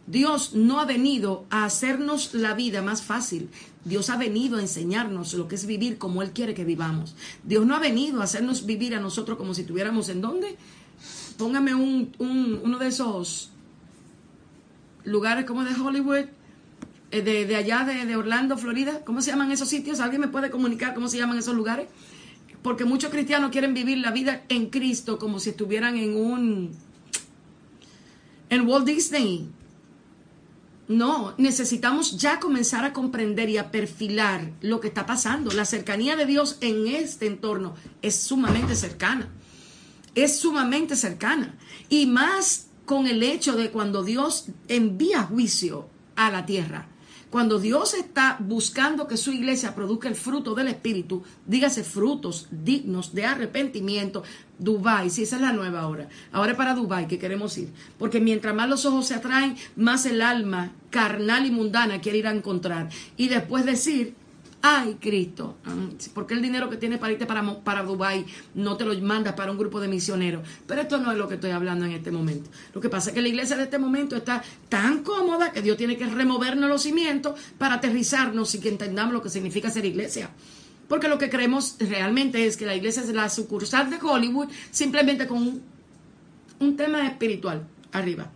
[0.06, 3.48] Dios no ha venido a hacernos la vida más fácil.
[3.86, 7.14] Dios ha venido a enseñarnos lo que es vivir como Él quiere que vivamos.
[7.44, 10.56] Dios no ha venido a hacernos vivir a nosotros como si tuviéramos en dónde.
[11.38, 13.52] Póngame un, uno de esos
[15.04, 16.24] lugares como de Hollywood,
[17.12, 19.04] eh, de, allá de, de Orlando, Florida.
[19.04, 20.00] ¿Cómo se llaman esos sitios?
[20.00, 21.86] ¿Alguien me puede comunicar cómo se llaman esos lugares?
[22.62, 26.72] Porque muchos cristianos quieren vivir la vida en Cristo como si estuvieran en un...
[28.50, 29.48] en Walt Disney
[30.88, 35.50] no, necesitamos ya comenzar a comprender y a perfilar lo que está pasando.
[35.50, 39.28] La cercanía de Dios en este entorno es sumamente cercana.
[40.14, 41.56] Es sumamente cercana.
[41.88, 46.88] Y más con el hecho de cuando Dios envía juicio a la tierra.
[47.36, 53.12] Cuando Dios está buscando que su iglesia produzca el fruto del Espíritu, dígase frutos dignos
[53.12, 54.22] de arrepentimiento,
[54.58, 56.08] Dubai, si esa es la nueva hora.
[56.32, 57.68] Ahora es para Dubai que queremos ir.
[57.98, 62.26] Porque mientras más los ojos se atraen, más el alma carnal y mundana quiere ir
[62.26, 62.88] a encontrar.
[63.18, 64.14] Y después decir,
[64.62, 65.56] ay Cristo,
[66.14, 69.50] porque el dinero que tienes para irte para, para Dubái no te lo mandas para
[69.50, 70.46] un grupo de misioneros.
[70.66, 72.50] Pero esto no es lo que estoy hablando en este momento.
[72.74, 75.76] Lo que pasa es que la iglesia de este momento está tan cómoda que Dios
[75.76, 80.30] tiene que removernos los cimientos para aterrizarnos y que entendamos lo que significa ser iglesia.
[80.88, 85.26] Porque lo que creemos realmente es que la iglesia es la sucursal de Hollywood simplemente
[85.26, 85.62] con un,
[86.60, 88.30] un tema espiritual arriba.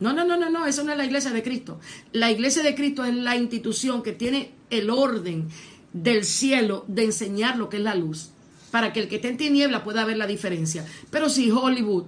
[0.00, 1.78] No, no, no, no, no, eso no es la iglesia de Cristo.
[2.12, 5.48] La iglesia de Cristo es la institución que tiene el orden
[5.92, 8.30] del cielo de enseñar lo que es la luz,
[8.70, 10.84] para que el que esté en tiniebla pueda ver la diferencia.
[11.10, 12.06] Pero si Hollywood,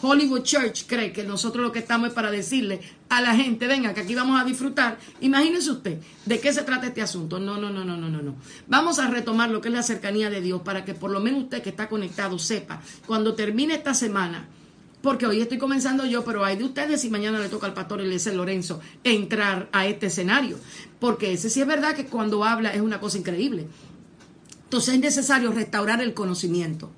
[0.00, 3.92] Hollywood Church cree que nosotros lo que estamos es para decirle a la gente, venga,
[3.92, 7.38] que aquí vamos a disfrutar, imagínese usted de qué se trata este asunto.
[7.38, 8.36] No, no, no, no, no, no, no.
[8.66, 11.44] Vamos a retomar lo que es la cercanía de Dios para que por lo menos
[11.44, 14.48] usted que está conectado sepa, cuando termine esta semana,
[15.02, 18.00] porque hoy estoy comenzando yo, pero hay de ustedes y mañana le toca al pastor
[18.00, 20.58] Eliezer Lorenzo entrar a este escenario.
[20.98, 23.66] Porque ese sí es verdad que cuando habla es una cosa increíble.
[24.64, 26.90] Entonces es necesario restaurar el conocimiento.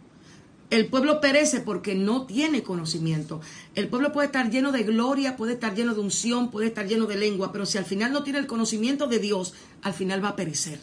[0.71, 3.41] El pueblo perece porque no tiene conocimiento.
[3.75, 7.07] El pueblo puede estar lleno de gloria, puede estar lleno de unción, puede estar lleno
[7.07, 10.31] de lengua, pero si al final no tiene el conocimiento de Dios, al final va
[10.31, 10.81] a perecer.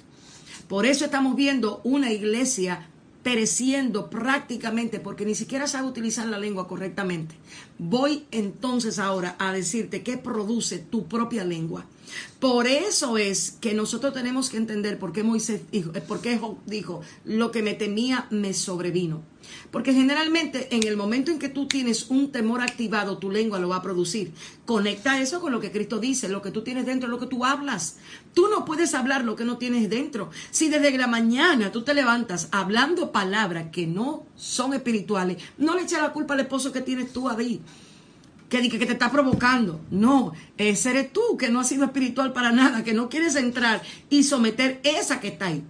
[0.68, 2.90] Por eso estamos viendo una iglesia
[3.28, 7.36] pereciendo prácticamente porque ni siquiera sabe utilizar la lengua correctamente.
[7.78, 11.84] Voy entonces ahora a decirte qué produce tu propia lengua.
[12.40, 16.40] Por eso es que nosotros tenemos que entender por qué Moisés dijo, eh, por qué
[16.66, 19.24] dijo, lo que me temía me sobrevino.
[19.72, 23.70] Porque generalmente en el momento en que tú tienes un temor activado, tu lengua lo
[23.70, 24.34] va a producir.
[24.66, 27.46] Conecta eso con lo que Cristo dice, lo que tú tienes dentro, lo que tú
[27.46, 27.98] hablas.
[28.34, 30.30] Tú no puedes hablar lo que no tienes dentro.
[30.52, 35.84] Si desde la mañana tú te levantas hablando palabras que no son espirituales, no le
[35.84, 37.62] eches la culpa al esposo que tienes tú ahí
[38.50, 39.82] que, que, te está provocando.
[39.92, 43.82] No, ese eres tú que no ha sido espiritual para nada, que no quieres entrar
[44.10, 45.64] y someter esa que está ahí.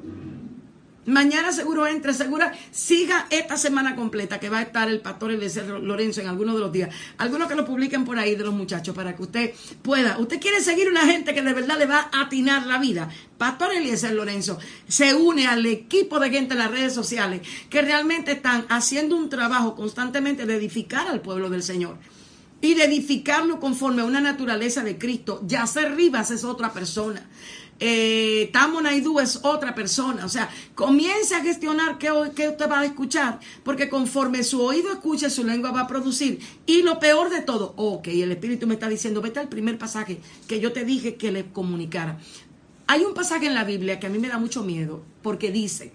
[1.07, 5.65] Mañana seguro entre, segura, siga esta semana completa que va a estar el pastor Eliezer
[5.65, 6.93] Lorenzo en alguno de los días.
[7.17, 10.17] Algunos que lo publiquen por ahí de los muchachos para que usted pueda.
[10.17, 13.09] Usted quiere seguir una gente que de verdad le va a atinar la vida.
[13.37, 14.59] Pastor Eliezer Lorenzo
[14.89, 19.29] se une al equipo de gente en las redes sociales que realmente están haciendo un
[19.29, 21.97] trabajo constantemente de edificar al pueblo del Señor
[22.62, 25.41] y de edificarlo conforme a una naturaleza de Cristo.
[25.46, 27.28] Yacer Rivas es otra persona
[27.80, 28.82] eh, Tamo
[29.22, 30.26] es otra persona.
[30.26, 35.30] O sea, comience a gestionar qué, usted va a escuchar, porque conforme su oído escuche,
[35.30, 36.39] su lengua va a producir.
[36.65, 40.20] Y lo peor de todo, ok, el Espíritu me está diciendo, vete al primer pasaje
[40.48, 42.20] que yo te dije que le comunicara.
[42.88, 45.91] Hay un pasaje en la Biblia que a mí me da mucho miedo, porque dice,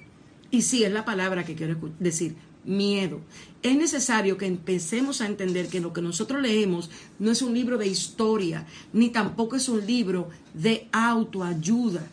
[0.51, 3.21] y sí, es la palabra que quiero decir, miedo.
[3.63, 7.79] Es necesario que empecemos a entender que lo que nosotros leemos no es un libro
[7.79, 12.07] de historia, ni tampoco es un libro de autoayuda.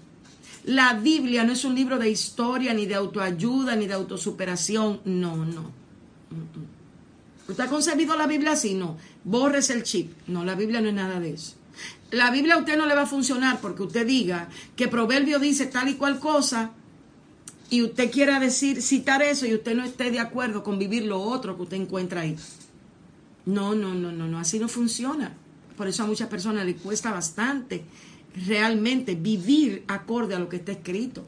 [0.66, 5.02] La Biblia no es un libro de historia, ni de autoayuda, ni de autosuperación.
[5.06, 5.72] No, no.
[7.48, 8.76] ¿Usted ha concebido la Biblia así?
[8.76, 8.98] No.
[9.24, 10.12] Borres el chip.
[10.28, 11.56] No, la Biblia no es nada de eso.
[12.12, 15.66] La Biblia a usted no le va a funcionar porque usted diga que Proverbio dice
[15.66, 16.72] tal y cual cosa
[17.70, 21.22] y usted quiera decir, citar eso y usted no esté de acuerdo con vivir lo
[21.22, 22.36] otro que usted encuentra ahí.
[23.46, 25.34] No, no, no, no, no, así no funciona.
[25.78, 27.84] Por eso a muchas personas les cuesta bastante
[28.48, 31.26] realmente vivir acorde a lo que está escrito.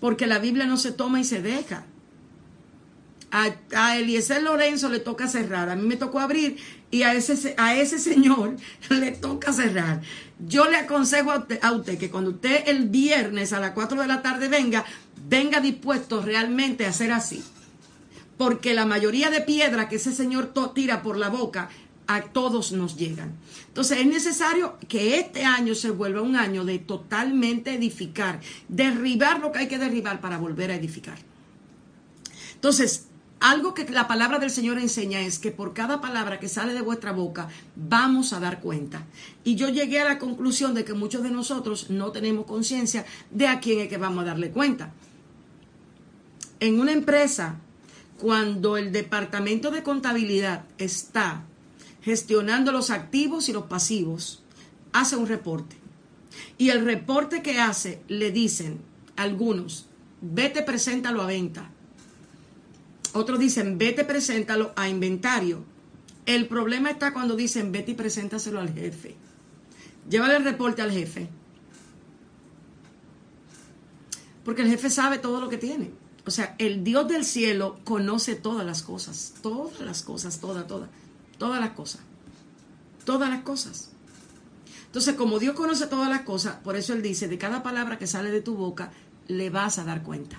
[0.00, 1.84] Porque la Biblia no se toma y se deja.
[3.32, 6.58] A, a, Eliezer Lorenzo le toca cerrar, a mí me tocó abrir
[6.92, 8.56] y a ese, a ese señor
[8.90, 10.02] le toca cerrar.
[10.46, 14.22] Yo le aconsejo a usted, que cuando usted el viernes a las 4 de la
[14.22, 14.84] tarde venga,
[15.28, 17.42] venga dispuesto realmente a hacer así.
[18.36, 21.70] Porque la mayoría de piedra que ese Señor tira por la boca,
[22.06, 23.32] a todos nos llegan.
[23.68, 29.52] Entonces es necesario que este año se vuelva un año de totalmente edificar, derribar lo
[29.52, 31.18] que hay que derribar para volver a edificar.
[32.54, 33.06] Entonces,
[33.42, 36.80] algo que la palabra del Señor enseña es que por cada palabra que sale de
[36.80, 39.04] vuestra boca vamos a dar cuenta.
[39.44, 43.48] Y yo llegué a la conclusión de que muchos de nosotros no tenemos conciencia de
[43.48, 44.92] a quién es que vamos a darle cuenta
[46.62, 47.56] en una empresa,
[48.18, 51.42] cuando el departamento de contabilidad está
[52.02, 54.44] gestionando los activos y los pasivos,
[54.92, 55.74] hace un reporte.
[56.58, 58.78] Y el reporte que hace le dicen
[59.16, 59.86] algunos,
[60.20, 61.68] vete, preséntalo a venta.
[63.12, 65.64] Otros dicen, vete, preséntalo a inventario.
[66.24, 69.16] El problema está cuando dicen, vete y preséntaselo al jefe.
[70.08, 71.28] Llévale el reporte al jefe.
[74.44, 75.90] Porque el jefe sabe todo lo que tiene.
[76.24, 79.34] O sea, el Dios del cielo conoce todas las cosas.
[79.42, 80.88] Todas las cosas, todas, todas.
[81.38, 82.00] Todas las cosas.
[83.04, 83.90] Todas las cosas.
[84.86, 88.06] Entonces, como Dios conoce todas las cosas, por eso Él dice, de cada palabra que
[88.06, 88.92] sale de tu boca,
[89.26, 90.38] le vas a dar cuenta.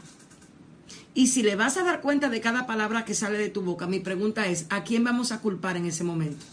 [1.16, 3.86] Y si le vas a dar cuenta de cada palabra que sale de tu boca,
[3.86, 6.43] mi pregunta es, ¿a quién vamos a culpar en ese momento?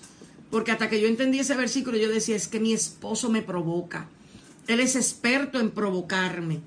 [0.50, 4.08] Porque hasta que yo entendí ese versículo, yo decía, es que mi esposo me provoca.
[4.66, 6.60] Él es experto en provocarme.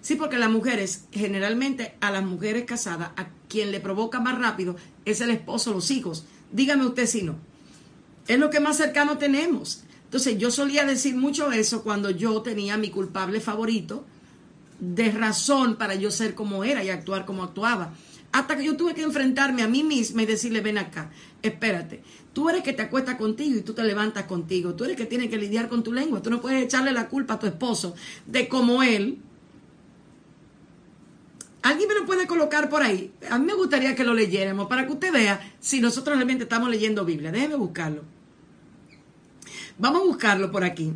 [0.00, 4.76] Sí, porque las mujeres, generalmente a las mujeres casadas, a quien le provoca más rápido
[5.04, 6.24] es el esposo, los hijos.
[6.52, 7.36] Dígame usted si no.
[8.26, 9.84] Es lo que más cercano tenemos.
[10.04, 14.06] Entonces yo solía decir mucho eso cuando yo tenía mi culpable favorito,
[14.80, 17.94] de razón para yo ser como era y actuar como actuaba.
[18.32, 21.10] Hasta que yo tuve que enfrentarme a mí misma y decirle, ven acá,
[21.40, 22.02] espérate,
[22.32, 25.30] tú eres que te acuestas contigo y tú te levantas contigo, tú eres que tienes
[25.30, 27.94] que lidiar con tu lengua, tú no puedes echarle la culpa a tu esposo
[28.26, 29.18] de cómo él.
[31.62, 33.12] ¿Alguien me lo puede colocar por ahí?
[33.30, 36.68] A mí me gustaría que lo leyéramos para que usted vea si nosotros realmente estamos
[36.68, 37.30] leyendo Biblia.
[37.30, 38.02] Déjeme buscarlo.
[39.78, 40.92] Vamos a buscarlo por aquí.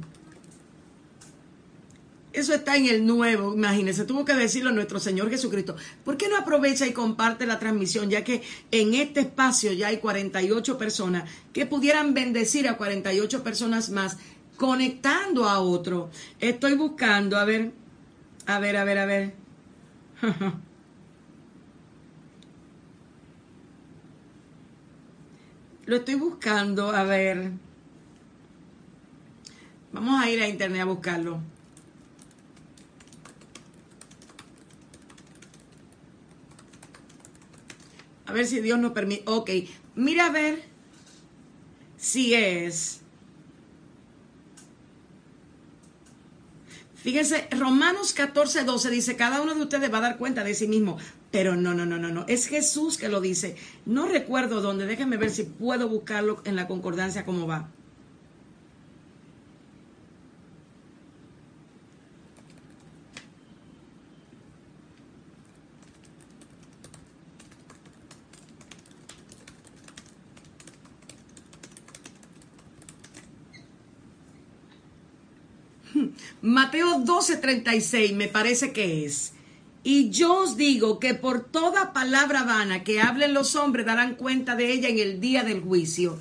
[2.39, 5.75] Eso está en el nuevo, imagínense, tuvo que decirlo nuestro Señor Jesucristo.
[6.05, 9.97] ¿Por qué no aprovecha y comparte la transmisión, ya que en este espacio ya hay
[9.97, 14.19] 48 personas que pudieran bendecir a 48 personas más
[14.57, 16.11] conectando a otro?
[16.39, 17.73] Estoy buscando, a ver,
[18.47, 19.35] a ver, a ver, a ver.
[25.87, 27.51] Lo estoy buscando, a ver.
[29.93, 31.58] Vamos a ir a internet a buscarlo.
[38.29, 39.23] A ver si Dios nos permite.
[39.25, 39.51] Ok,
[39.95, 40.63] mira a ver
[41.97, 43.01] si es.
[46.95, 50.69] Fíjense, Romanos 14, 12 dice, cada uno de ustedes va a dar cuenta de sí
[50.69, 50.99] mismo.
[51.31, 52.27] Pero no, no, no, no, no.
[52.29, 53.57] Es Jesús que lo dice.
[53.87, 54.85] No recuerdo dónde.
[54.85, 57.71] Déjenme ver si puedo buscarlo en la concordancia cómo va.
[76.61, 79.33] Mateo 12:36 me parece que es.
[79.85, 84.57] Y yo os digo que por toda palabra vana que hablen los hombres darán cuenta
[84.57, 86.19] de ella en el día del juicio.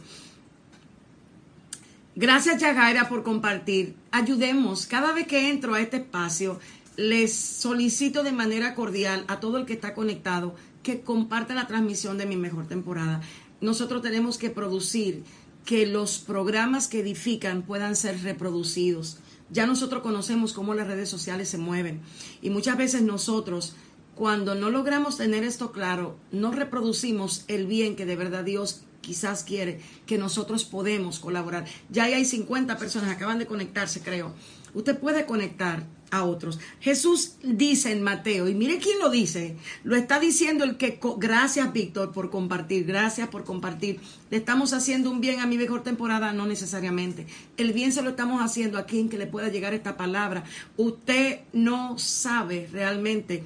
[2.16, 3.96] Gracias Yagaira por compartir.
[4.12, 4.86] Ayudemos.
[4.86, 6.60] Cada vez que entro a este espacio,
[6.98, 12.20] les solicito de manera cordial a todo el que está conectado que comparta la transmisión
[12.20, 13.22] de mi mejor temporada.
[13.60, 15.24] Nosotros tenemos que producir
[15.66, 19.18] que los programas que edifican puedan ser reproducidos.
[19.50, 22.02] Ya nosotros conocemos cómo las redes sociales se mueven
[22.42, 23.76] y muchas veces nosotros,
[24.16, 29.44] cuando no logramos tener esto claro, no reproducimos el bien que de verdad Dios quizás
[29.44, 31.66] quiere, que nosotros podemos colaborar.
[31.90, 34.34] Ya hay 50 personas, acaban de conectarse, creo.
[34.74, 36.60] Usted puede conectar a otros.
[36.80, 41.72] Jesús dice en Mateo, y mire quién lo dice, lo está diciendo el que, gracias
[41.74, 44.00] Víctor por compartir, gracias por compartir.
[44.30, 47.28] Le estamos haciendo un bien a mi mejor temporada, no necesariamente.
[47.58, 50.44] El bien se lo estamos haciendo a quien que le pueda llegar esta palabra.
[50.78, 53.44] Usted no sabe realmente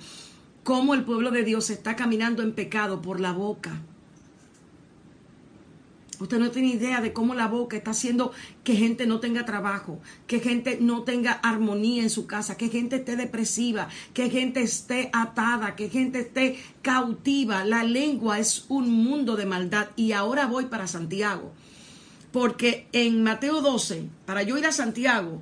[0.64, 3.82] cómo el pueblo de Dios está caminando en pecado por la boca
[6.22, 8.32] Usted no tiene idea de cómo la boca está haciendo
[8.64, 12.98] que gente no tenga trabajo, que gente no tenga armonía en su casa, que gente
[12.98, 17.66] esté depresiva, que gente esté atada, que gente esté cautiva.
[17.66, 19.88] La lengua es un mundo de maldad.
[19.96, 21.52] Y ahora voy para Santiago.
[22.32, 25.42] Porque en Mateo 12, para yo ir a Santiago,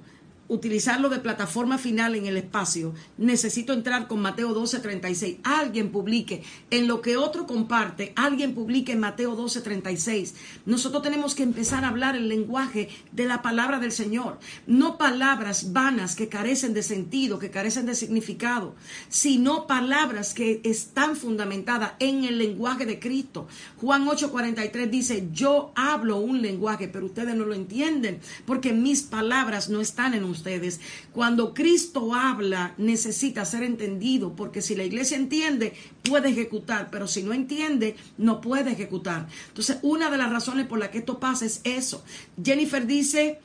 [0.50, 5.38] utilizarlo de plataforma final en el espacio, necesito entrar con Mateo 12:36.
[5.44, 10.34] Alguien publique en lo que otro comparte, alguien publique en Mateo 12:36.
[10.66, 15.72] Nosotros tenemos que empezar a hablar el lenguaje de la palabra del Señor, no palabras
[15.72, 18.76] vanas que carecen de sentido, que carecen de significado,
[19.08, 23.48] sino palabras que están fundamentadas en el lenguaje de Cristo.
[23.80, 29.70] Juan 8:43 dice, "Yo hablo un lenguaje, pero ustedes no lo entienden, porque mis palabras
[29.70, 30.80] no están en un ustedes.
[31.14, 35.74] Cuando Cristo habla, necesita ser entendido, porque si la iglesia entiende,
[36.04, 39.28] puede ejecutar, pero si no entiende, no puede ejecutar.
[39.50, 42.04] Entonces, una de las razones por la que esto pasa es eso.
[42.44, 43.40] Jennifer dice,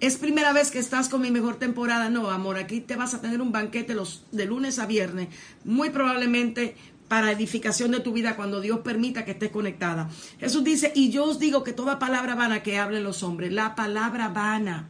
[0.00, 2.10] es primera vez que estás con mi mejor temporada.
[2.10, 5.28] No, amor, aquí te vas a tener un banquete los, de lunes a viernes.
[5.64, 6.74] Muy probablemente
[7.12, 10.08] para edificación de tu vida cuando Dios permita que estés conectada.
[10.40, 13.74] Jesús dice, y yo os digo que toda palabra vana que hablen los hombres, la
[13.74, 14.88] palabra vana,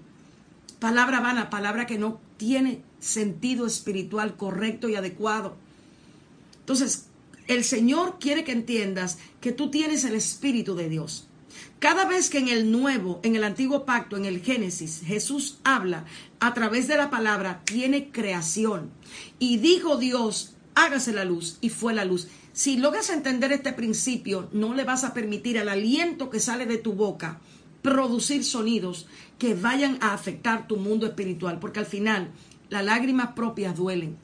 [0.82, 5.54] palabra vana, palabra que no tiene sentido espiritual correcto y adecuado.
[6.58, 7.06] Entonces,
[7.46, 11.28] el Señor quiere que entiendas que tú tienes el Espíritu de Dios.
[11.78, 16.04] Cada vez que en el nuevo, en el antiguo pacto, en el Génesis, Jesús habla
[16.40, 18.90] a través de la palabra, tiene creación.
[19.38, 22.26] Y dijo Dios, hágase la luz, y fue la luz.
[22.54, 26.78] Si logras entender este principio, no le vas a permitir al aliento que sale de
[26.78, 27.38] tu boca
[27.82, 29.06] producir sonidos
[29.38, 32.30] que vayan a afectar tu mundo espiritual, porque al final
[32.70, 34.16] las lágrimas propias duelen.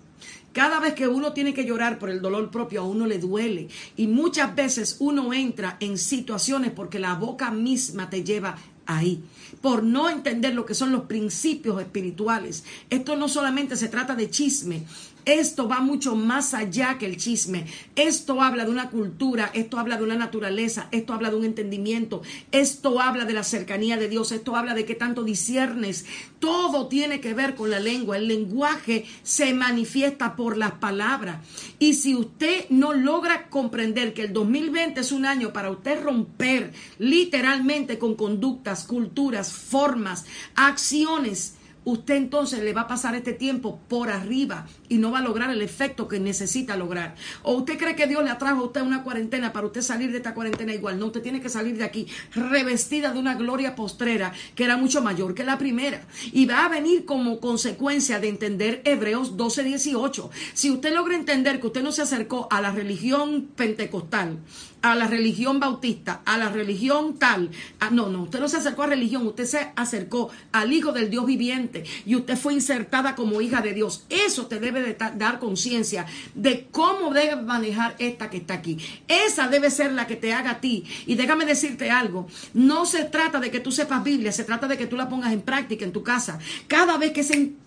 [0.52, 3.68] Cada vez que uno tiene que llorar por el dolor propio, a uno le duele.
[3.96, 8.56] Y muchas veces uno entra en situaciones porque la boca misma te lleva
[8.86, 9.22] ahí,
[9.60, 12.64] por no entender lo que son los principios espirituales.
[12.88, 14.84] Esto no solamente se trata de chisme,
[15.28, 17.66] esto va mucho más allá que el chisme.
[17.96, 22.22] Esto habla de una cultura, esto habla de una naturaleza, esto habla de un entendimiento,
[22.50, 26.06] esto habla de la cercanía de Dios, esto habla de que tanto disiernes.
[26.38, 28.16] Todo tiene que ver con la lengua.
[28.16, 31.44] El lenguaje se manifiesta por las palabras.
[31.78, 36.72] Y si usted no logra comprender que el 2020 es un año para usted romper
[36.98, 40.24] literalmente con conductas, culturas, formas,
[40.54, 45.22] acciones, usted entonces le va a pasar este tiempo por arriba y no va a
[45.22, 47.14] lograr el efecto que necesita lograr.
[47.42, 50.18] O usted cree que Dios le atrajo a usted una cuarentena para usted salir de
[50.18, 50.98] esta cuarentena igual.
[50.98, 55.02] No, usted tiene que salir de aquí revestida de una gloria postrera que era mucho
[55.02, 56.06] mayor que la primera.
[56.32, 60.30] Y va a venir como consecuencia de entender Hebreos 12, 18.
[60.54, 64.38] Si usted logra entender que usted no se acercó a la religión pentecostal,
[64.82, 67.50] a la religión bautista, a la religión tal.
[67.90, 71.26] no, no, usted no se acercó a religión, usted se acercó al Hijo del Dios
[71.26, 74.04] viviente y usted fue insertada como hija de Dios.
[74.08, 78.78] Eso te debe de dar conciencia de cómo debe manejar esta que está aquí.
[79.08, 80.84] Esa debe ser la que te haga a ti.
[81.06, 84.78] Y déjame decirte algo, no se trata de que tú sepas Biblia, se trata de
[84.78, 86.38] que tú la pongas en práctica en tu casa.
[86.66, 87.20] Cada vez que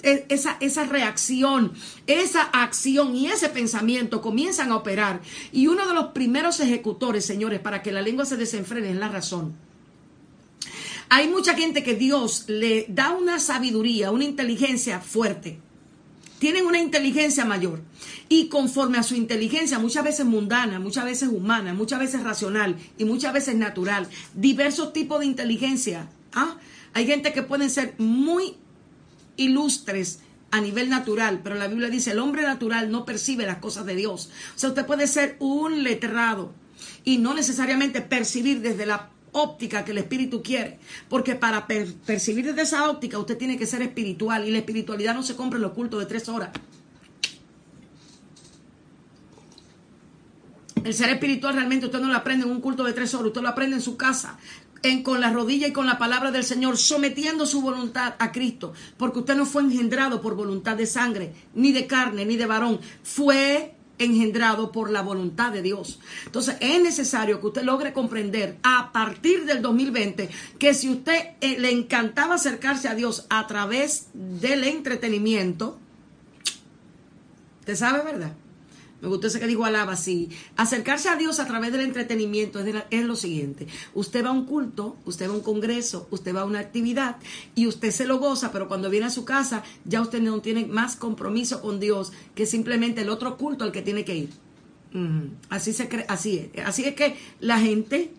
[0.04, 1.74] e, esa, esa reacción,
[2.08, 6.56] esa acción y ese pensamiento comienzan a operar y uno de los primeros
[7.26, 9.56] señores, para que la lengua se desenfrene, es la razón.
[11.10, 15.60] Hay mucha gente que Dios le da una sabiduría, una inteligencia fuerte.
[16.40, 17.82] Tienen una inteligencia mayor.
[18.30, 23.04] Y conforme a su inteligencia, muchas veces mundana, muchas veces humana, muchas veces racional y
[23.04, 26.08] muchas veces natural, diversos tipos de inteligencia.
[26.34, 26.58] ¿ah?
[26.94, 28.56] Hay gente que pueden ser muy
[29.36, 30.20] ilustres
[30.52, 33.96] a nivel natural, pero la Biblia dice, el hombre natural no percibe las cosas de
[33.96, 34.30] Dios.
[34.56, 36.54] O sea, usted puede ser un letrado,
[37.04, 40.80] y no necesariamente percibir desde la óptica que el espíritu quiere.
[41.10, 45.24] Porque para percibir desde esa óptica usted tiene que ser espiritual y la espiritualidad no
[45.24, 46.50] se compra en los cultos de tres horas.
[50.84, 53.42] El ser espiritual realmente usted no lo aprende en un culto de tres horas, usted
[53.42, 54.40] lo aprende en su casa,
[54.82, 58.74] en, con la rodilla y con la palabra del Señor, sometiendo su voluntad a Cristo,
[58.98, 62.80] porque usted no fue engendrado por voluntad de sangre, ni de carne, ni de varón,
[63.04, 66.00] fue engendrado por la voluntad de Dios.
[66.26, 70.30] Entonces es necesario que usted logre comprender a partir del 2020
[70.60, 75.78] que si usted eh, le encantaba acercarse a Dios a través del entretenimiento,
[77.66, 78.34] ¿te sabe verdad?
[79.02, 80.30] Me gustó ese que dijo alaba así.
[80.56, 83.68] Acercarse a Dios a través del entretenimiento es, lo siguiente.
[83.94, 87.18] Usted va a un culto, usted va a un congreso, usted va a una actividad
[87.56, 90.66] y usted se lo goza, pero cuando viene a su casa ya usted no tiene
[90.68, 94.30] más compromiso con Dios que simplemente el otro culto al que tiene que ir.
[95.50, 96.66] Así se cree, así es.
[96.66, 98.12] Así es que la gente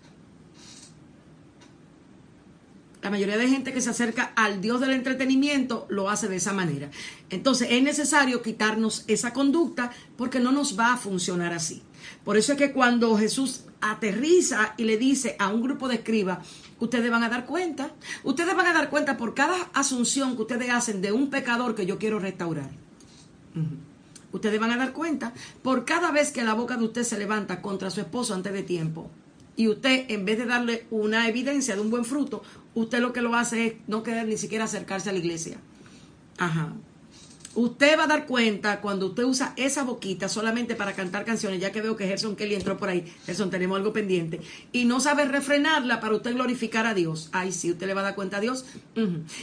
[3.03, 6.53] la mayoría de gente que se acerca al Dios del entretenimiento lo hace de esa
[6.53, 6.89] manera.
[7.33, 11.83] Entonces es necesario quitarnos esa conducta porque no nos va a funcionar así.
[12.25, 16.47] Por eso es que cuando Jesús aterriza y le dice a un grupo de escribas,
[16.79, 20.69] ustedes van a dar cuenta, ustedes van a dar cuenta por cada asunción que ustedes
[20.69, 22.71] hacen de un pecador que yo quiero restaurar.
[24.31, 27.63] Ustedes van a dar cuenta por cada vez que la boca de usted se levanta
[27.63, 29.11] contra su esposo antes de tiempo
[29.57, 32.43] y usted en vez de darle una evidencia de un buen fruto,
[32.75, 35.57] usted lo que lo hace es no querer ni siquiera acercarse a la iglesia.
[36.37, 36.75] Ajá.
[37.55, 41.71] Usted va a dar cuenta cuando usted usa esa boquita solamente para cantar canciones, ya
[41.71, 44.41] que veo que Gerson Kelly entró por ahí, Gerson, tenemos algo pendiente,
[44.73, 47.29] y no sabe refrenarla para usted glorificar a Dios.
[47.33, 48.65] Ay, sí, usted le va a dar cuenta a Dios.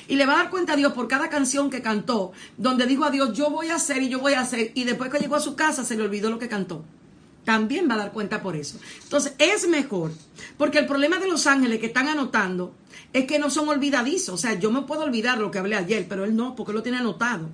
[0.08, 3.06] Y le va a dar cuenta a Dios por cada canción que cantó, donde dijo
[3.06, 5.36] a Dios, yo voy a hacer y yo voy a hacer, y después que llegó
[5.36, 6.84] a su casa se le olvidó lo que cantó
[7.46, 8.78] también va a dar cuenta por eso.
[9.02, 10.12] Entonces, es mejor,
[10.56, 12.76] porque el problema de los ángeles que están anotando
[13.12, 14.36] es que no son olvidadizos.
[14.36, 16.84] O sea, yo me puedo olvidar lo que hablé ayer, pero él no, porque lo
[16.84, 17.50] tiene anotado.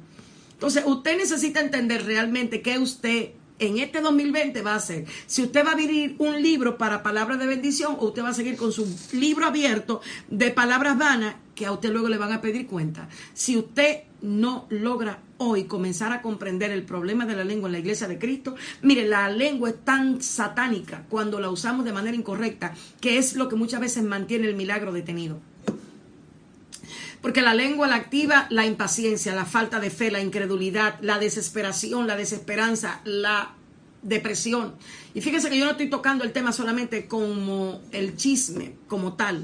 [0.56, 5.64] Entonces, usted necesita entender realmente qué usted en este 2020 va a ser si usted
[5.64, 8.72] va a abrir un libro para palabras de bendición o usted va a seguir con
[8.72, 13.08] su libro abierto de palabras vanas que a usted luego le van a pedir cuenta.
[13.34, 17.80] Si usted no logra hoy comenzar a comprender el problema de la lengua en la
[17.80, 22.74] iglesia de Cristo, mire, la lengua es tan satánica cuando la usamos de manera incorrecta
[23.00, 25.40] que es lo que muchas veces mantiene el milagro detenido.
[27.26, 32.06] Porque la lengua la activa la impaciencia, la falta de fe, la incredulidad, la desesperación,
[32.06, 33.56] la desesperanza, la
[34.04, 34.76] depresión.
[35.16, 39.44] Y fíjense que yo no estoy tocando el tema solamente como el chisme, como tal.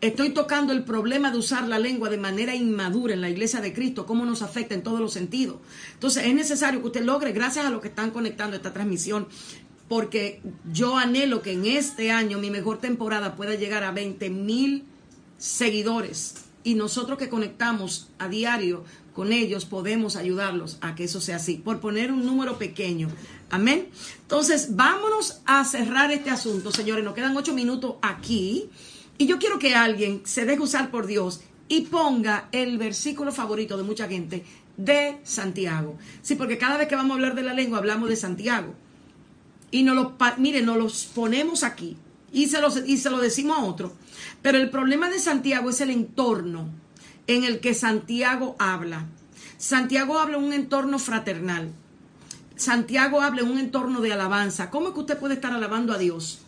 [0.00, 3.74] Estoy tocando el problema de usar la lengua de manera inmadura en la iglesia de
[3.74, 5.56] Cristo, cómo nos afecta en todos los sentidos.
[5.92, 9.28] Entonces es necesario que usted logre, gracias a los que están conectando esta transmisión,
[9.86, 10.40] porque
[10.72, 14.84] yo anhelo que en este año mi mejor temporada pueda llegar a 20 mil
[15.36, 21.36] seguidores y nosotros que conectamos a diario con ellos podemos ayudarlos a que eso sea
[21.36, 23.08] así, por poner un número pequeño.
[23.48, 23.88] Amén.
[24.20, 27.06] Entonces, vámonos a cerrar este asunto, señores.
[27.06, 28.68] Nos quedan ocho minutos aquí.
[29.16, 33.78] Y yo quiero que alguien se deje usar por Dios y ponga el versículo favorito
[33.78, 34.44] de mucha gente
[34.76, 35.96] de Santiago.
[36.20, 38.74] Sí, porque cada vez que vamos a hablar de la lengua hablamos de Santiago.
[39.70, 41.96] Y nos nos los ponemos aquí
[42.32, 43.92] y se, los, y se lo decimos a otro.
[44.42, 46.68] Pero el problema de Santiago es el entorno
[47.26, 49.06] en el que Santiago habla.
[49.56, 51.72] Santiago habla un entorno fraternal.
[52.56, 54.70] Santiago habla un entorno de alabanza.
[54.70, 56.40] ¿Cómo es que usted puede estar alabando a Dios?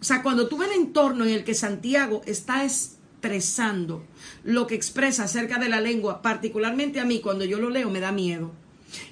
[0.00, 4.04] O sea, cuando tú ves el entorno en el que Santiago está expresando
[4.42, 8.00] lo que expresa acerca de la lengua, particularmente a mí, cuando yo lo leo, me
[8.00, 8.52] da miedo.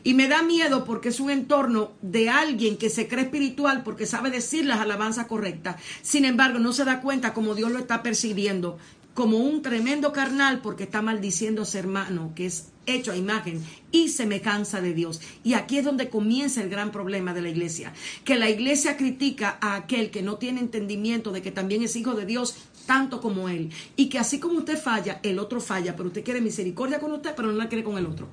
[0.05, 4.07] Y me da miedo porque es un entorno de alguien que se cree espiritual porque
[4.07, 5.77] sabe decir las alabanzas correctas.
[6.03, 8.79] Sin embargo, no se da cuenta como Dios lo está percibiendo
[9.15, 13.63] como un tremendo carnal porque está maldiciendo a su hermano, que es hecho a imagen,
[13.93, 15.21] y se me cansa de Dios.
[15.45, 17.93] Y aquí es donde comienza el gran problema de la iglesia,
[18.25, 22.15] que la iglesia critica a aquel que no tiene entendimiento de que también es hijo
[22.15, 22.57] de Dios
[22.87, 26.41] tanto como él, y que así como usted falla, el otro falla, pero usted quiere
[26.41, 28.29] misericordia con usted, pero no la quiere con el otro.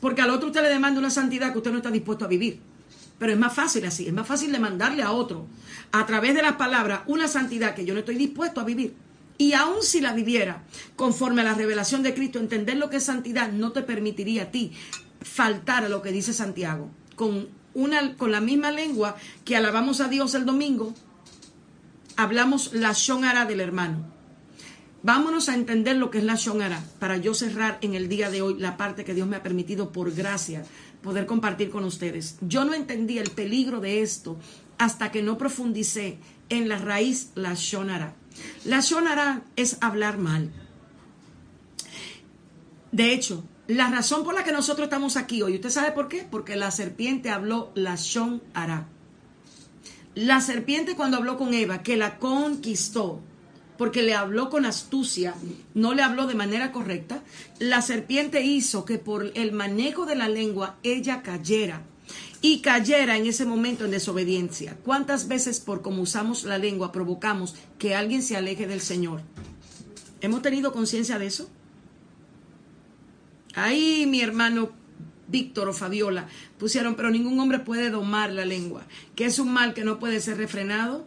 [0.00, 2.60] Porque al otro usted le demanda una santidad que usted no está dispuesto a vivir.
[3.18, 5.46] Pero es más fácil así, es más fácil demandarle a otro,
[5.90, 8.94] a través de las palabras, una santidad que yo no estoy dispuesto a vivir.
[9.38, 10.64] Y aun si la viviera,
[10.96, 14.50] conforme a la revelación de Cristo, entender lo que es santidad no te permitiría a
[14.50, 14.72] ti
[15.20, 16.90] faltar a lo que dice Santiago.
[17.16, 20.94] Con, una, con la misma lengua que alabamos a Dios el domingo,
[22.16, 24.17] hablamos la shonara del hermano.
[25.02, 28.42] Vámonos a entender lo que es la shonara para yo cerrar en el día de
[28.42, 30.64] hoy la parte que Dios me ha permitido por gracia
[31.02, 32.36] poder compartir con ustedes.
[32.40, 34.36] Yo no entendí el peligro de esto
[34.76, 36.18] hasta que no profundicé
[36.48, 38.14] en la raíz la shonara.
[38.64, 40.50] La shonara es hablar mal.
[42.90, 46.26] De hecho, la razón por la que nosotros estamos aquí hoy, ¿usted sabe por qué?
[46.28, 48.88] Porque la serpiente habló la shonara.
[50.14, 53.22] La serpiente cuando habló con Eva, que la conquistó,
[53.78, 55.34] porque le habló con astucia,
[55.72, 57.22] no le habló de manera correcta,
[57.60, 61.82] la serpiente hizo que por el manejo de la lengua ella cayera
[62.42, 64.76] y cayera en ese momento en desobediencia.
[64.84, 69.22] ¿Cuántas veces por cómo usamos la lengua provocamos que alguien se aleje del Señor?
[70.20, 71.48] ¿Hemos tenido conciencia de eso?
[73.54, 74.70] Ahí mi hermano
[75.28, 76.26] Víctor o Fabiola
[76.58, 78.82] pusieron, pero ningún hombre puede domar la lengua,
[79.14, 81.06] que es un mal que no puede ser refrenado,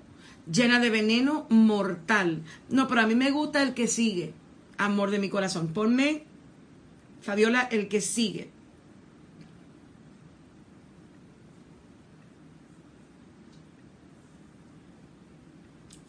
[0.49, 2.43] llena de veneno mortal.
[2.69, 4.33] No, pero a mí me gusta el que sigue,
[4.77, 5.69] amor de mi corazón.
[5.69, 6.23] Ponme,
[7.21, 8.49] Fabiola, el que sigue.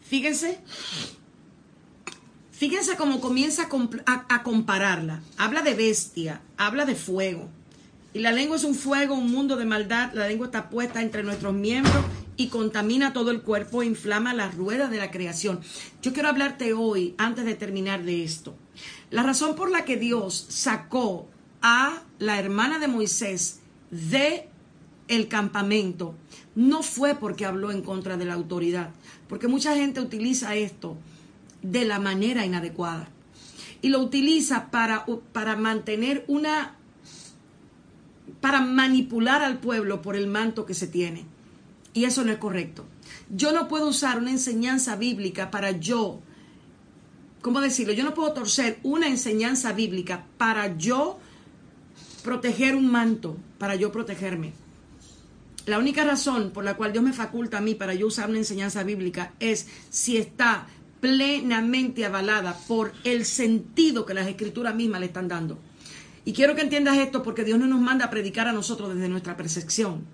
[0.01, 0.59] Fíjense,
[2.51, 3.67] fíjense cómo comienza
[4.05, 5.21] a, compararla.
[5.37, 7.49] Habla de bestia, habla de fuego.
[8.13, 10.13] Y la lengua es un fuego, un mundo de maldad.
[10.13, 12.05] La lengua está puesta entre nuestros miembros
[12.37, 15.61] y contamina todo el cuerpo e inflama la rueda de la creación.
[16.01, 18.55] Yo quiero hablarte hoy, antes de terminar de esto.
[19.09, 21.27] La razón por la que Dios sacó
[21.61, 23.59] a la hermana de Moisés
[23.91, 24.49] de
[25.07, 26.15] el campamento
[26.55, 28.91] no fue porque habló en contra de la autoridad,
[29.27, 30.97] porque mucha gente utiliza esto
[31.61, 33.07] de la manera inadecuada
[33.81, 36.75] y lo utiliza para, para mantener una,
[38.39, 41.25] para manipular al pueblo por el manto que se tiene.
[41.93, 42.85] Y eso no es correcto.
[43.29, 46.19] Yo no puedo usar una enseñanza bíblica para yo,
[47.41, 47.93] ¿cómo decirlo?
[47.93, 51.19] Yo no puedo torcer una enseñanza bíblica para yo
[52.23, 54.53] proteger un manto, para yo protegerme.
[55.65, 58.39] La única razón por la cual Dios me faculta a mí para yo usar una
[58.39, 60.67] enseñanza bíblica es si está
[60.99, 65.59] plenamente avalada por el sentido que las escrituras mismas le están dando.
[66.25, 69.09] Y quiero que entiendas esto porque Dios no nos manda a predicar a nosotros desde
[69.09, 70.05] nuestra percepción.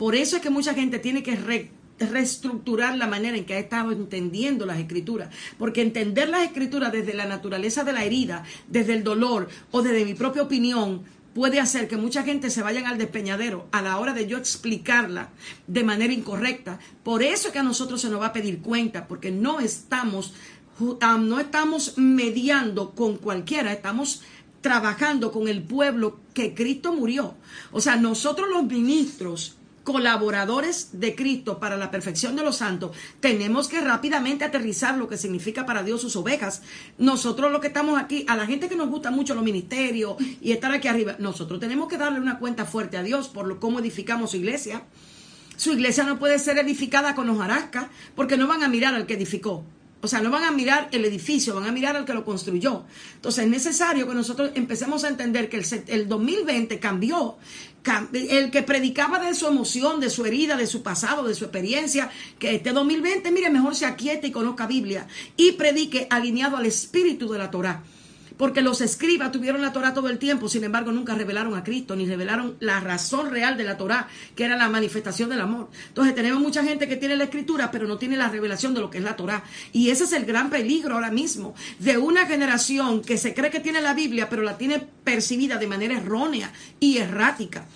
[0.00, 3.92] Por eso es que mucha gente tiene que reestructurar la manera en que ha estado
[3.92, 5.28] entendiendo las escrituras.
[5.58, 10.06] Porque entender las escrituras desde la naturaleza de la herida, desde el dolor o desde
[10.06, 11.02] mi propia opinión,
[11.34, 15.32] puede hacer que mucha gente se vayan al despeñadero a la hora de yo explicarla
[15.66, 16.78] de manera incorrecta.
[17.02, 20.32] Por eso es que a nosotros se nos va a pedir cuenta, porque no estamos,
[20.78, 24.22] no estamos mediando con cualquiera, estamos
[24.62, 27.34] trabajando con el pueblo que Cristo murió.
[27.70, 29.58] O sea, nosotros los ministros
[29.92, 35.16] colaboradores de Cristo para la perfección de los santos, tenemos que rápidamente aterrizar lo que
[35.16, 36.62] significa para Dios sus ovejas.
[36.98, 40.52] Nosotros lo que estamos aquí, a la gente que nos gusta mucho los ministerios y
[40.52, 43.80] estar aquí arriba, nosotros tenemos que darle una cuenta fuerte a Dios por lo, cómo
[43.80, 44.82] edificamos su iglesia.
[45.56, 49.14] Su iglesia no puede ser edificada con hojarasca porque no van a mirar al que
[49.14, 49.64] edificó.
[50.02, 52.84] O sea, no van a mirar el edificio, van a mirar al que lo construyó.
[53.14, 57.36] Entonces es necesario que nosotros empecemos a entender que el, el 2020 cambió
[58.12, 62.10] el que predicaba de su emoción, de su herida, de su pasado, de su experiencia,
[62.38, 67.30] que este 2020, mire, mejor se aquiete y conozca Biblia y predique alineado al espíritu
[67.30, 67.82] de la Torah
[68.40, 71.94] porque los escribas tuvieron la Torah todo el tiempo, sin embargo nunca revelaron a Cristo,
[71.94, 75.68] ni revelaron la razón real de la Torah, que era la manifestación del amor.
[75.88, 78.88] Entonces tenemos mucha gente que tiene la escritura, pero no tiene la revelación de lo
[78.88, 79.44] que es la Torah.
[79.74, 83.60] Y ese es el gran peligro ahora mismo, de una generación que se cree que
[83.60, 87.66] tiene la Biblia, pero la tiene percibida de manera errónea y errática.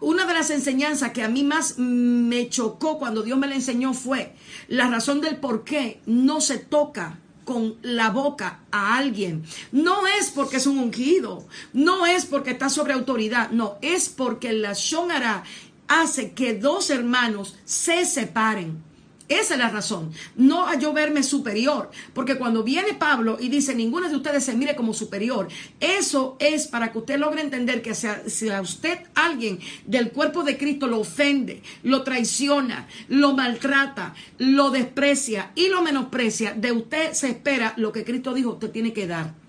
[0.00, 3.92] Una de las enseñanzas que a mí más me chocó cuando Dios me la enseñó
[3.92, 4.32] fue
[4.68, 9.44] la razón del por qué no se toca con la boca a alguien.
[9.70, 14.52] No es porque es un ungido, no es porque está sobre autoridad, no, es porque
[14.52, 15.44] la Shonara
[15.88, 18.91] hace que dos hermanos se separen.
[19.28, 20.12] Esa es la razón.
[20.36, 21.90] No a yo verme superior.
[22.12, 25.48] Porque cuando viene Pablo y dice, ninguno de ustedes se mire como superior,
[25.80, 30.58] eso es para que usted logre entender que si a usted alguien del cuerpo de
[30.58, 37.28] Cristo lo ofende, lo traiciona, lo maltrata, lo desprecia y lo menosprecia, de usted se
[37.30, 39.42] espera lo que Cristo dijo, usted tiene que dar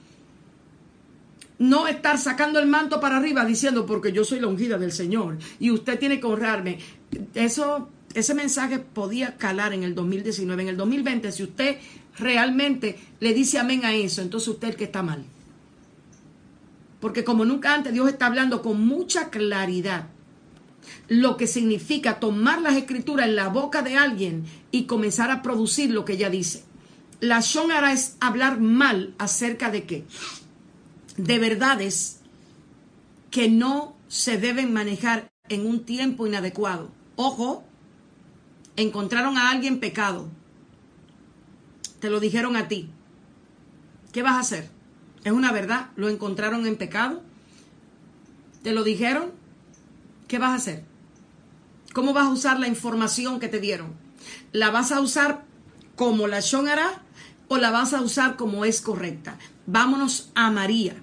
[1.60, 5.38] no estar sacando el manto para arriba diciendo porque yo soy la ungida del Señor
[5.60, 6.80] y usted tiene que honrarme.
[7.34, 10.64] Eso ese mensaje podía calar en el 2019.
[10.64, 11.78] En el 2020, si usted
[12.18, 15.24] realmente le dice amén a eso, entonces usted es el que está mal.
[17.00, 20.08] Porque como nunca antes, Dios está hablando con mucha claridad
[21.08, 25.92] lo que significa tomar las escrituras en la boca de alguien y comenzar a producir
[25.92, 26.64] lo que ella dice.
[27.20, 30.06] La Shonara es hablar mal acerca de qué?
[31.18, 32.20] De verdades
[33.32, 36.92] que no se deben manejar en un tiempo inadecuado.
[37.16, 37.64] Ojo,
[38.76, 40.30] encontraron a alguien pecado,
[42.00, 42.90] te lo dijeron a ti,
[44.12, 44.70] ¿qué vas a hacer?
[45.24, 47.22] Es una verdad, lo encontraron en pecado,
[48.62, 49.32] te lo dijeron,
[50.28, 50.84] ¿qué vas a hacer?
[51.94, 53.94] ¿Cómo vas a usar la información que te dieron?
[54.52, 55.46] ¿La vas a usar
[55.96, 57.04] como la Shon hará
[57.48, 59.38] o la vas a usar como es correcta?
[59.68, 60.96] Vámonos a María.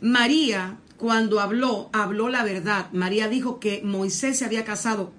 [0.00, 2.90] María, cuando habló, habló la verdad.
[2.92, 5.12] María dijo que Moisés se había casado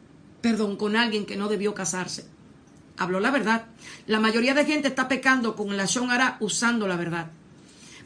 [0.45, 2.23] perdón, con alguien que no debió casarse.
[2.97, 3.65] Habló la verdad.
[4.05, 7.31] La mayoría de gente está pecando con el Lashon Ara usando la verdad.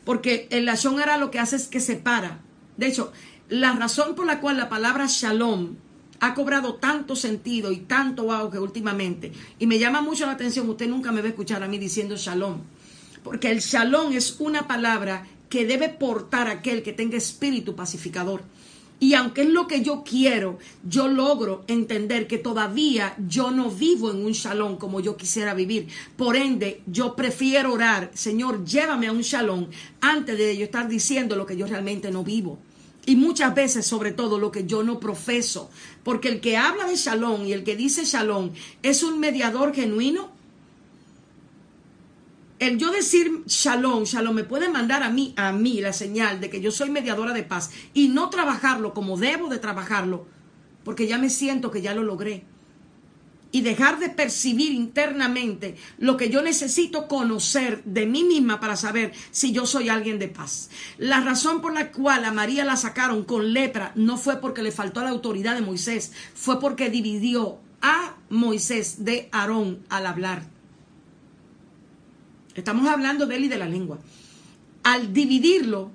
[0.06, 2.40] Porque el Lashon Ara lo que hace es que separa.
[2.78, 3.12] De hecho,
[3.50, 5.76] la razón por la cual la palabra Shalom
[6.22, 10.88] ha cobrado tanto sentido y tanto auge últimamente, y me llama mucho la atención, usted
[10.88, 12.62] nunca me va a escuchar a mí diciendo Shalom,
[13.22, 18.44] porque el Shalom es una palabra que debe portar aquel que tenga espíritu pacificador.
[19.00, 24.12] Y aunque es lo que yo quiero, yo logro entender que todavía yo no vivo
[24.12, 25.88] en un shalom como yo quisiera vivir.
[26.18, 29.68] Por ende, yo prefiero orar, Señor, llévame a un shalom
[30.02, 32.60] antes de yo estar diciendo lo que yo realmente no vivo.
[33.06, 35.70] Y muchas veces, sobre todo, lo que yo no profeso.
[36.04, 38.52] Porque el que habla de shalom y el que dice shalom
[38.84, 40.39] es un mediador genuino
[42.60, 46.50] el yo decir shalom, shalom me puede mandar a mí, a mí la señal de
[46.50, 50.28] que yo soy mediadora de paz y no trabajarlo como debo de trabajarlo,
[50.84, 52.44] porque ya me siento que ya lo logré.
[53.52, 59.12] Y dejar de percibir internamente lo que yo necesito conocer de mí misma para saber
[59.32, 60.70] si yo soy alguien de paz.
[61.00, 64.72] La razón por la cual a María la sacaron con lepra no fue porque le
[64.72, 70.59] faltó la autoridad de Moisés, fue porque dividió a Moisés de Aarón al hablar.
[72.60, 74.00] Estamos hablando de él y de la lengua.
[74.84, 75.92] Al dividirlo,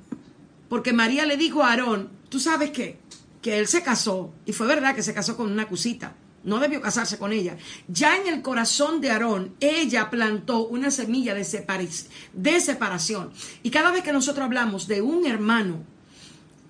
[0.68, 2.98] porque María le dijo a Aarón, tú sabes qué,
[3.42, 6.80] que él se casó, y fue verdad que se casó con una cusita, no debió
[6.80, 7.56] casarse con ella.
[7.88, 11.88] Ya en el corazón de Aarón, ella plantó una semilla de,
[12.32, 13.30] de separación.
[13.62, 15.82] Y cada vez que nosotros hablamos de un hermano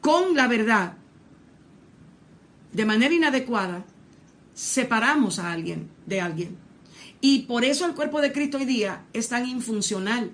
[0.00, 0.94] con la verdad,
[2.72, 3.84] de manera inadecuada,
[4.54, 6.63] separamos a alguien de alguien.
[7.26, 10.30] Y por eso el cuerpo de Cristo hoy día es tan infuncional.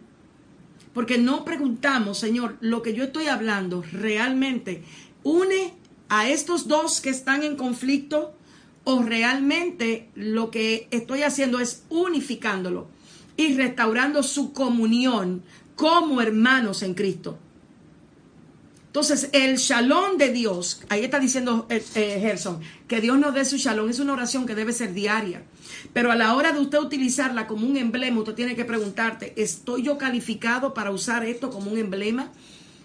[0.92, 4.82] Porque no preguntamos, Señor, lo que yo estoy hablando realmente
[5.22, 5.72] une
[6.08, 8.34] a estos dos que están en conflicto
[8.82, 12.88] o realmente lo que estoy haciendo es unificándolo
[13.36, 15.44] y restaurando su comunión
[15.76, 17.38] como hermanos en Cristo.
[18.88, 23.44] Entonces, el shalom de Dios, ahí está diciendo eh, eh, Gerson, que Dios nos dé
[23.44, 25.44] su shalom, es una oración que debe ser diaria.
[25.92, 29.82] Pero a la hora de usted utilizarla como un emblema, usted tiene que preguntarte, ¿estoy
[29.82, 32.32] yo calificado para usar esto como un emblema?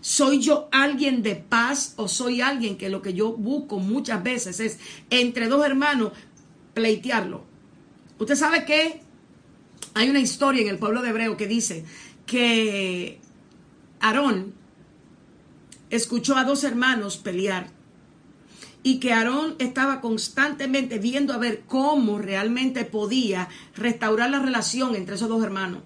[0.02, 4.60] ¿Soy yo alguien de paz o soy alguien que lo que yo busco muchas veces
[4.60, 4.80] es
[5.10, 6.12] entre dos hermanos
[6.74, 7.44] pleitearlo?
[8.20, 9.02] Usted sabe que
[9.94, 11.86] hay una historia en el pueblo de Hebreo que dice
[12.26, 13.20] que
[14.00, 14.54] Aarón,
[15.90, 17.75] escuchó a dos hermanos pelear
[18.86, 25.16] y que Aarón estaba constantemente viendo a ver cómo realmente podía restaurar la relación entre
[25.16, 25.82] esos dos hermanos.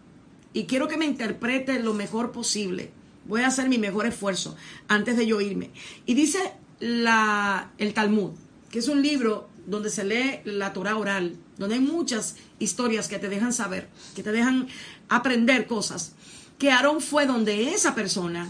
[0.51, 2.91] Y quiero que me interprete lo mejor posible.
[3.25, 4.57] Voy a hacer mi mejor esfuerzo
[4.89, 5.71] antes de yo irme.
[6.05, 6.39] Y dice
[6.81, 8.31] la, el Talmud,
[8.69, 13.17] que es un libro donde se lee la Torah oral, donde hay muchas historias que
[13.17, 14.67] te dejan saber, que te dejan
[15.07, 16.15] aprender cosas,
[16.57, 18.49] que Aarón fue donde esa persona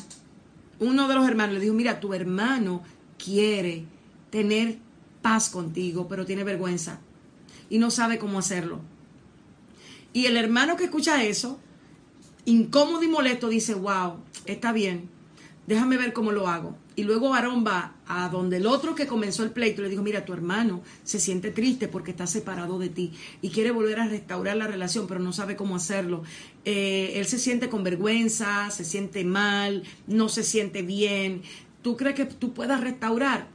[0.79, 2.81] uno de los hermanos le dijo, mira, tu hermano
[3.23, 3.85] quiere
[4.29, 4.77] tener
[5.21, 6.99] paz contigo, pero tiene vergüenza
[7.69, 8.79] y no sabe cómo hacerlo.
[10.13, 11.59] Y el hermano que escucha eso,
[12.45, 14.15] incómodo y molesto, dice, wow,
[14.45, 15.09] está bien,
[15.67, 16.75] déjame ver cómo lo hago.
[16.95, 20.25] Y luego Aarón va a donde el otro que comenzó el pleito le dijo, mira,
[20.25, 24.57] tu hermano se siente triste porque está separado de ti y quiere volver a restaurar
[24.57, 26.23] la relación, pero no sabe cómo hacerlo.
[26.65, 31.43] Eh, él se siente con vergüenza, se siente mal, no se siente bien.
[31.83, 33.47] ¿Tú crees que tú puedas restaurar?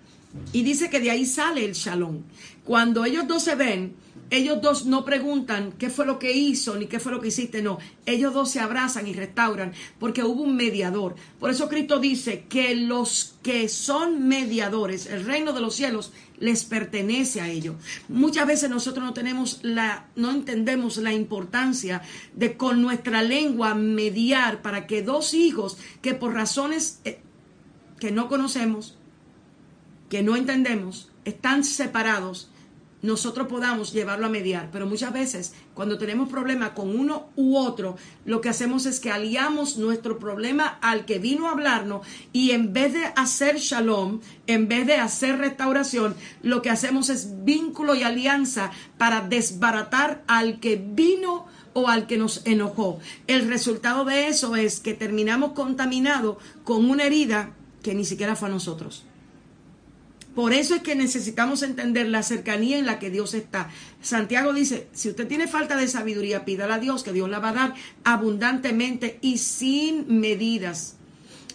[0.53, 2.23] Y dice que de ahí sale el shalom.
[2.65, 3.95] Cuando ellos dos se ven,
[4.31, 7.63] ellos dos no preguntan qué fue lo que hizo ni qué fue lo que hiciste,
[7.63, 7.79] no.
[8.07, 11.15] Ellos dos se abrazan y restauran porque hubo un mediador.
[11.39, 16.65] Por eso Cristo dice que los que son mediadores, el reino de los cielos les
[16.65, 17.77] pertenece a ellos.
[18.09, 22.03] Muchas veces nosotros no tenemos la no entendemos la importancia
[22.35, 27.21] de con nuestra lengua mediar para que dos hijos que por razones eh,
[28.01, 28.97] que no conocemos,
[30.15, 32.49] que no entendemos, están separados
[33.03, 34.71] nosotros podamos llevarlo a mediar.
[34.71, 39.11] Pero muchas veces cuando tenemos problemas con uno u otro, lo que hacemos es que
[39.11, 44.69] aliamos nuestro problema al que vino a hablarnos y en vez de hacer shalom, en
[44.69, 50.77] vez de hacer restauración, lo que hacemos es vínculo y alianza para desbaratar al que
[50.77, 53.01] vino o al que nos enojó.
[53.27, 57.51] El resultado de eso es que terminamos contaminados con una herida
[57.83, 59.05] que ni siquiera fue a nosotros.
[60.35, 63.71] Por eso es que necesitamos entender la cercanía en la que Dios está.
[64.03, 67.51] Santiago dice, si usted tiene falta de sabiduría, pídala a Dios, que Dios la va
[67.51, 70.97] a dar abundantemente y sin medidas.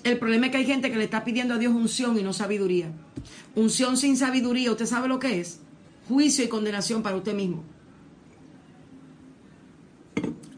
[0.03, 2.31] El problema es que hay gente que le está pidiendo a Dios unción y no
[2.31, 2.91] sabiduría.
[3.53, 5.59] Unción sin sabiduría, ¿usted sabe lo que es?
[6.07, 7.65] Juicio y condenación para usted mismo.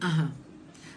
[0.00, 0.32] Ajá.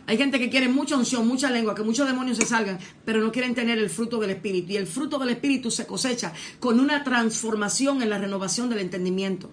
[0.08, 3.32] Hay gente que quiere mucha unción, mucha lengua, que muchos demonios se salgan, pero no
[3.32, 4.74] quieren tener el fruto del Espíritu.
[4.74, 9.50] Y el fruto del Espíritu se cosecha con una transformación en la renovación del entendimiento.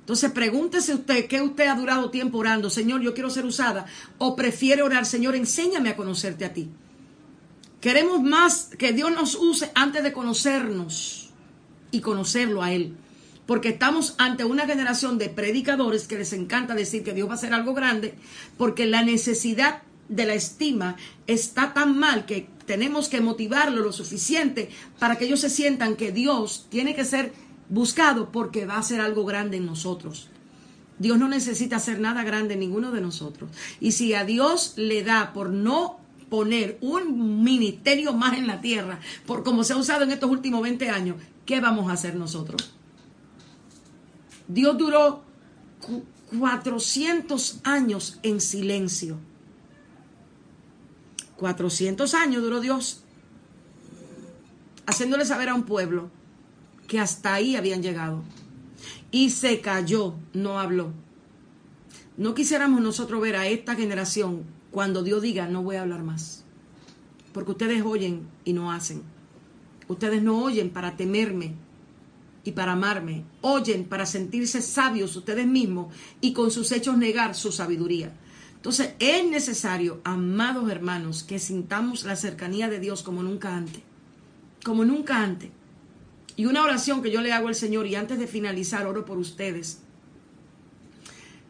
[0.00, 2.68] Entonces pregúntese usted, ¿qué usted ha durado tiempo orando?
[2.68, 3.86] Señor, yo quiero ser usada.
[4.18, 6.68] O prefiere orar, Señor, enséñame a conocerte a ti.
[7.80, 11.30] Queremos más que Dios nos use antes de conocernos
[11.90, 12.94] y conocerlo a Él
[13.50, 17.34] porque estamos ante una generación de predicadores que les encanta decir que Dios va a
[17.34, 18.14] hacer algo grande,
[18.56, 20.94] porque la necesidad de la estima
[21.26, 24.70] está tan mal que tenemos que motivarlo lo suficiente
[25.00, 27.32] para que ellos se sientan que Dios tiene que ser
[27.68, 30.28] buscado porque va a hacer algo grande en nosotros.
[31.00, 33.50] Dios no necesita hacer nada grande en ninguno de nosotros.
[33.80, 35.98] Y si a Dios le da por no
[36.28, 40.62] poner un ministerio más en la tierra, por como se ha usado en estos últimos
[40.62, 42.74] 20 años, ¿qué vamos a hacer nosotros?
[44.52, 45.22] Dios duró
[46.36, 49.18] 400 años en silencio.
[51.36, 53.04] 400 años duró Dios
[54.86, 56.10] haciéndole saber a un pueblo
[56.88, 58.24] que hasta ahí habían llegado.
[59.12, 60.92] Y se cayó, no habló.
[62.16, 64.42] No quisiéramos nosotros ver a esta generación
[64.72, 66.44] cuando Dios diga, no voy a hablar más.
[67.32, 69.02] Porque ustedes oyen y no hacen.
[69.86, 71.54] Ustedes no oyen para temerme,
[72.44, 77.52] y para amarme, oyen para sentirse sabios ustedes mismos y con sus hechos negar su
[77.52, 78.12] sabiduría.
[78.56, 83.82] Entonces es necesario, amados hermanos, que sintamos la cercanía de Dios como nunca antes,
[84.64, 85.50] como nunca antes.
[86.36, 89.18] Y una oración que yo le hago al Señor y antes de finalizar oro por
[89.18, 89.80] ustedes,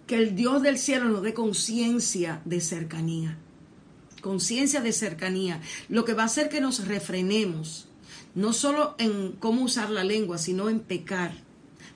[0.06, 3.38] que el Dios del cielo nos dé conciencia de cercanía.
[4.20, 5.60] Conciencia de cercanía.
[5.88, 7.89] Lo que va a hacer que nos refrenemos,
[8.34, 11.32] no solo en cómo usar la lengua, sino en pecar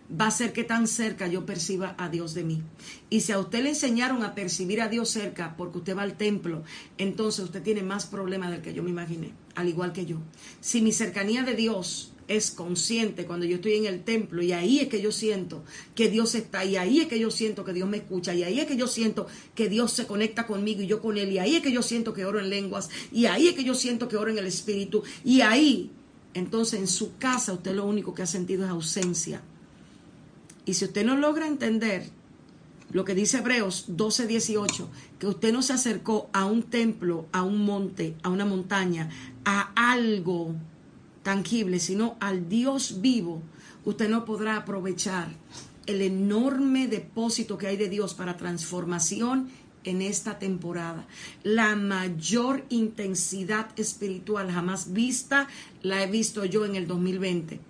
[0.09, 2.63] va a ser que tan cerca yo perciba a Dios de mí.
[3.11, 6.17] Y si a usted le enseñaron a percibir a Dios cerca porque usted va al
[6.17, 6.63] templo,
[6.99, 10.19] entonces usted tiene más problemas del que yo me imaginé, al igual que yo.
[10.61, 14.81] Si mi cercanía de Dios es consciente cuando yo estoy en el templo y ahí
[14.81, 15.63] es que yo siento
[15.95, 18.61] que Dios está y ahí es que yo siento que Dios me escucha y ahí
[18.61, 21.57] es que yo siento que Dios se conecta conmigo y yo con él y ahí
[21.57, 24.17] es que yo siento que oro en lenguas y ahí es que yo siento que
[24.17, 25.91] oro en el espíritu y ahí
[26.35, 29.41] entonces en su casa usted lo único que ha sentido es ausencia.
[30.67, 32.11] Y si usted no logra entender
[32.91, 37.43] lo que dice Hebreos 12, 18, que usted no se acercó a un templo, a
[37.43, 39.11] un monte, a una montaña,
[39.45, 40.55] a algo
[41.23, 43.43] tangible, sino al Dios vivo,
[43.85, 45.29] usted no podrá aprovechar
[45.87, 49.49] el enorme depósito que hay de Dios para transformación
[49.85, 51.07] en esta temporada.
[51.43, 55.49] La mayor intensidad espiritual jamás vista
[55.83, 57.61] la he visto yo en el 2020.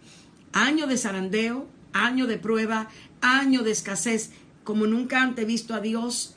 [0.52, 2.88] Año de zarandeo, año de prueba,
[3.20, 4.30] año de escasez,
[4.62, 6.36] como nunca antes visto a Dios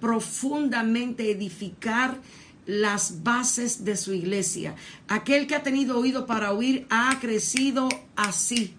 [0.00, 2.20] profundamente edificar
[2.66, 4.74] las bases de su iglesia.
[5.08, 8.74] Aquel que ha tenido oído para oír ha crecido así.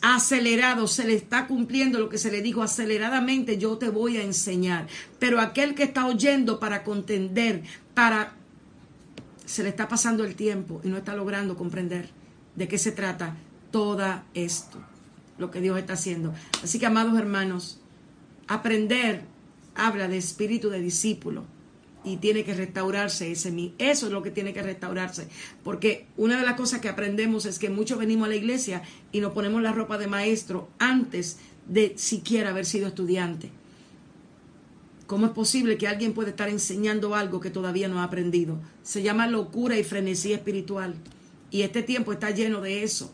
[0.00, 4.22] Acelerado, se le está cumpliendo lo que se le dijo aceleradamente, yo te voy a
[4.22, 4.86] enseñar.
[5.18, 7.62] Pero aquel que está oyendo para contender,
[7.94, 8.34] para...
[9.44, 12.10] Se le está pasando el tiempo y no está logrando comprender
[12.54, 13.36] de qué se trata
[13.70, 14.78] todo esto,
[15.38, 16.34] lo que Dios está haciendo.
[16.62, 17.80] Así que, amados hermanos,
[18.46, 19.24] aprender
[19.74, 21.44] habla de espíritu de discípulo
[22.08, 23.74] y tiene que restaurarse ese mí.
[23.78, 25.28] Eso es lo que tiene que restaurarse.
[25.62, 28.82] Porque una de las cosas que aprendemos es que muchos venimos a la iglesia
[29.12, 33.50] y nos ponemos la ropa de maestro antes de siquiera haber sido estudiante.
[35.06, 38.58] ¿Cómo es posible que alguien puede estar enseñando algo que todavía no ha aprendido?
[38.82, 40.94] Se llama locura y frenesí espiritual.
[41.50, 43.06] Y este tiempo está lleno de eso.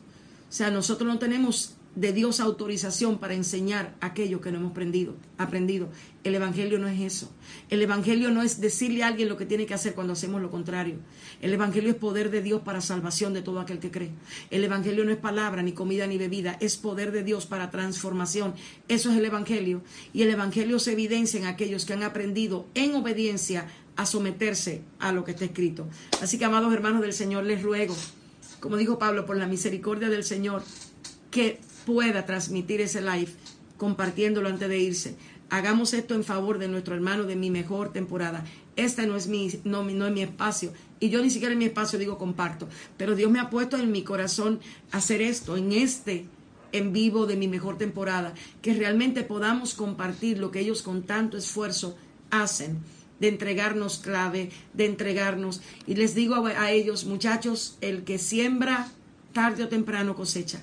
[0.49, 5.15] O sea, nosotros no tenemos de Dios autorización para enseñar aquello que no hemos aprendido,
[5.39, 5.89] aprendido.
[6.25, 7.33] El Evangelio no es eso.
[7.71, 10.51] El Evangelio no es decirle a alguien lo que tiene que hacer cuando hacemos lo
[10.51, 10.97] contrario.
[11.43, 14.11] El Evangelio es poder de Dios para salvación de todo aquel que cree.
[14.51, 16.57] El Evangelio no es palabra, ni comida, ni bebida.
[16.61, 18.55] Es poder de Dios para transformación.
[18.89, 19.83] Eso es el Evangelio.
[20.13, 25.13] Y el Evangelio se evidencia en aquellos que han aprendido en obediencia a someterse a
[25.13, 25.87] lo que está escrito.
[26.21, 27.95] Así que, amados hermanos del Señor, les ruego
[28.65, 30.63] como dijo Pablo, por la misericordia del Señor,
[31.31, 33.33] que pueda transmitir ese live
[33.77, 35.17] compartiéndolo antes de irse.
[35.51, 38.45] Hagamos esto en favor de nuestro hermano de mi mejor temporada.
[38.77, 40.73] Esta no es mi, no, no es mi espacio.
[41.01, 42.69] Y yo ni siquiera en mi espacio digo comparto.
[42.97, 44.61] Pero Dios me ha puesto en mi corazón
[44.91, 46.27] hacer esto, en este
[46.73, 48.35] en vivo de mi mejor temporada.
[48.63, 51.97] Que realmente podamos compartir lo que ellos con tanto esfuerzo
[52.31, 52.79] hacen
[53.21, 55.61] de entregarnos clave, de entregarnos.
[55.87, 58.89] Y les digo a, ellos, muchachos, el que siembra,
[59.33, 60.63] tarde o temprano cosecha.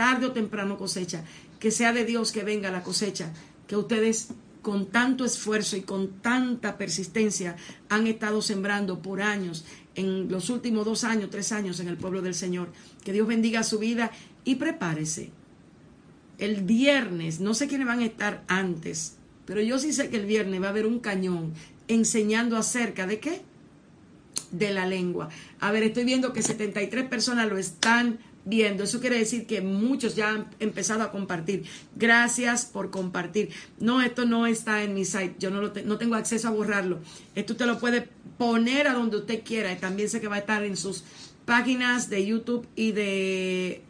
[0.00, 1.28] Tarde o temprano cosecha.
[1.60, 3.34] Que sea de Dios que venga la cosecha.
[3.68, 4.32] Que ustedes
[4.62, 7.56] con tanto esfuerzo y con tanta persistencia
[7.90, 12.22] han estado sembrando por años, en los últimos dos años, tres años en el pueblo
[12.22, 12.72] del Señor.
[13.04, 14.10] Que Dios bendiga su vida
[14.42, 15.32] y prepárese.
[16.38, 20.24] El viernes, no sé quiénes van a estar antes, pero yo sí sé que el
[20.24, 21.52] viernes va a haber un cañón
[21.88, 23.42] enseñando acerca de qué?
[24.50, 25.28] De la lengua.
[25.60, 28.84] A ver, estoy viendo que 73 personas lo están viendo.
[28.84, 31.64] Eso quiere decir que muchos ya han empezado a compartir.
[31.96, 33.50] Gracias por compartir.
[33.78, 35.36] No, esto no está en mi site.
[35.38, 37.00] Yo no, lo no tengo acceso a borrarlo.
[37.34, 39.72] Esto usted lo puede poner a donde usted quiera.
[39.72, 41.04] Y también sé que va a estar en sus
[41.44, 43.82] páginas de YouTube y de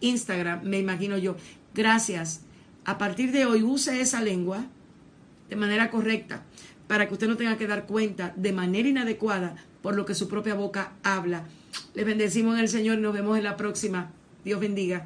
[0.00, 1.36] Instagram, me imagino yo.
[1.74, 2.40] Gracias.
[2.84, 4.66] A partir de hoy use esa lengua
[5.48, 6.42] de manera correcta
[6.86, 10.28] para que usted no tenga que dar cuenta de manera inadecuada por lo que su
[10.28, 11.44] propia boca habla.
[11.94, 14.10] Les bendecimos en el Señor y nos vemos en la próxima.
[14.44, 15.04] Dios bendiga.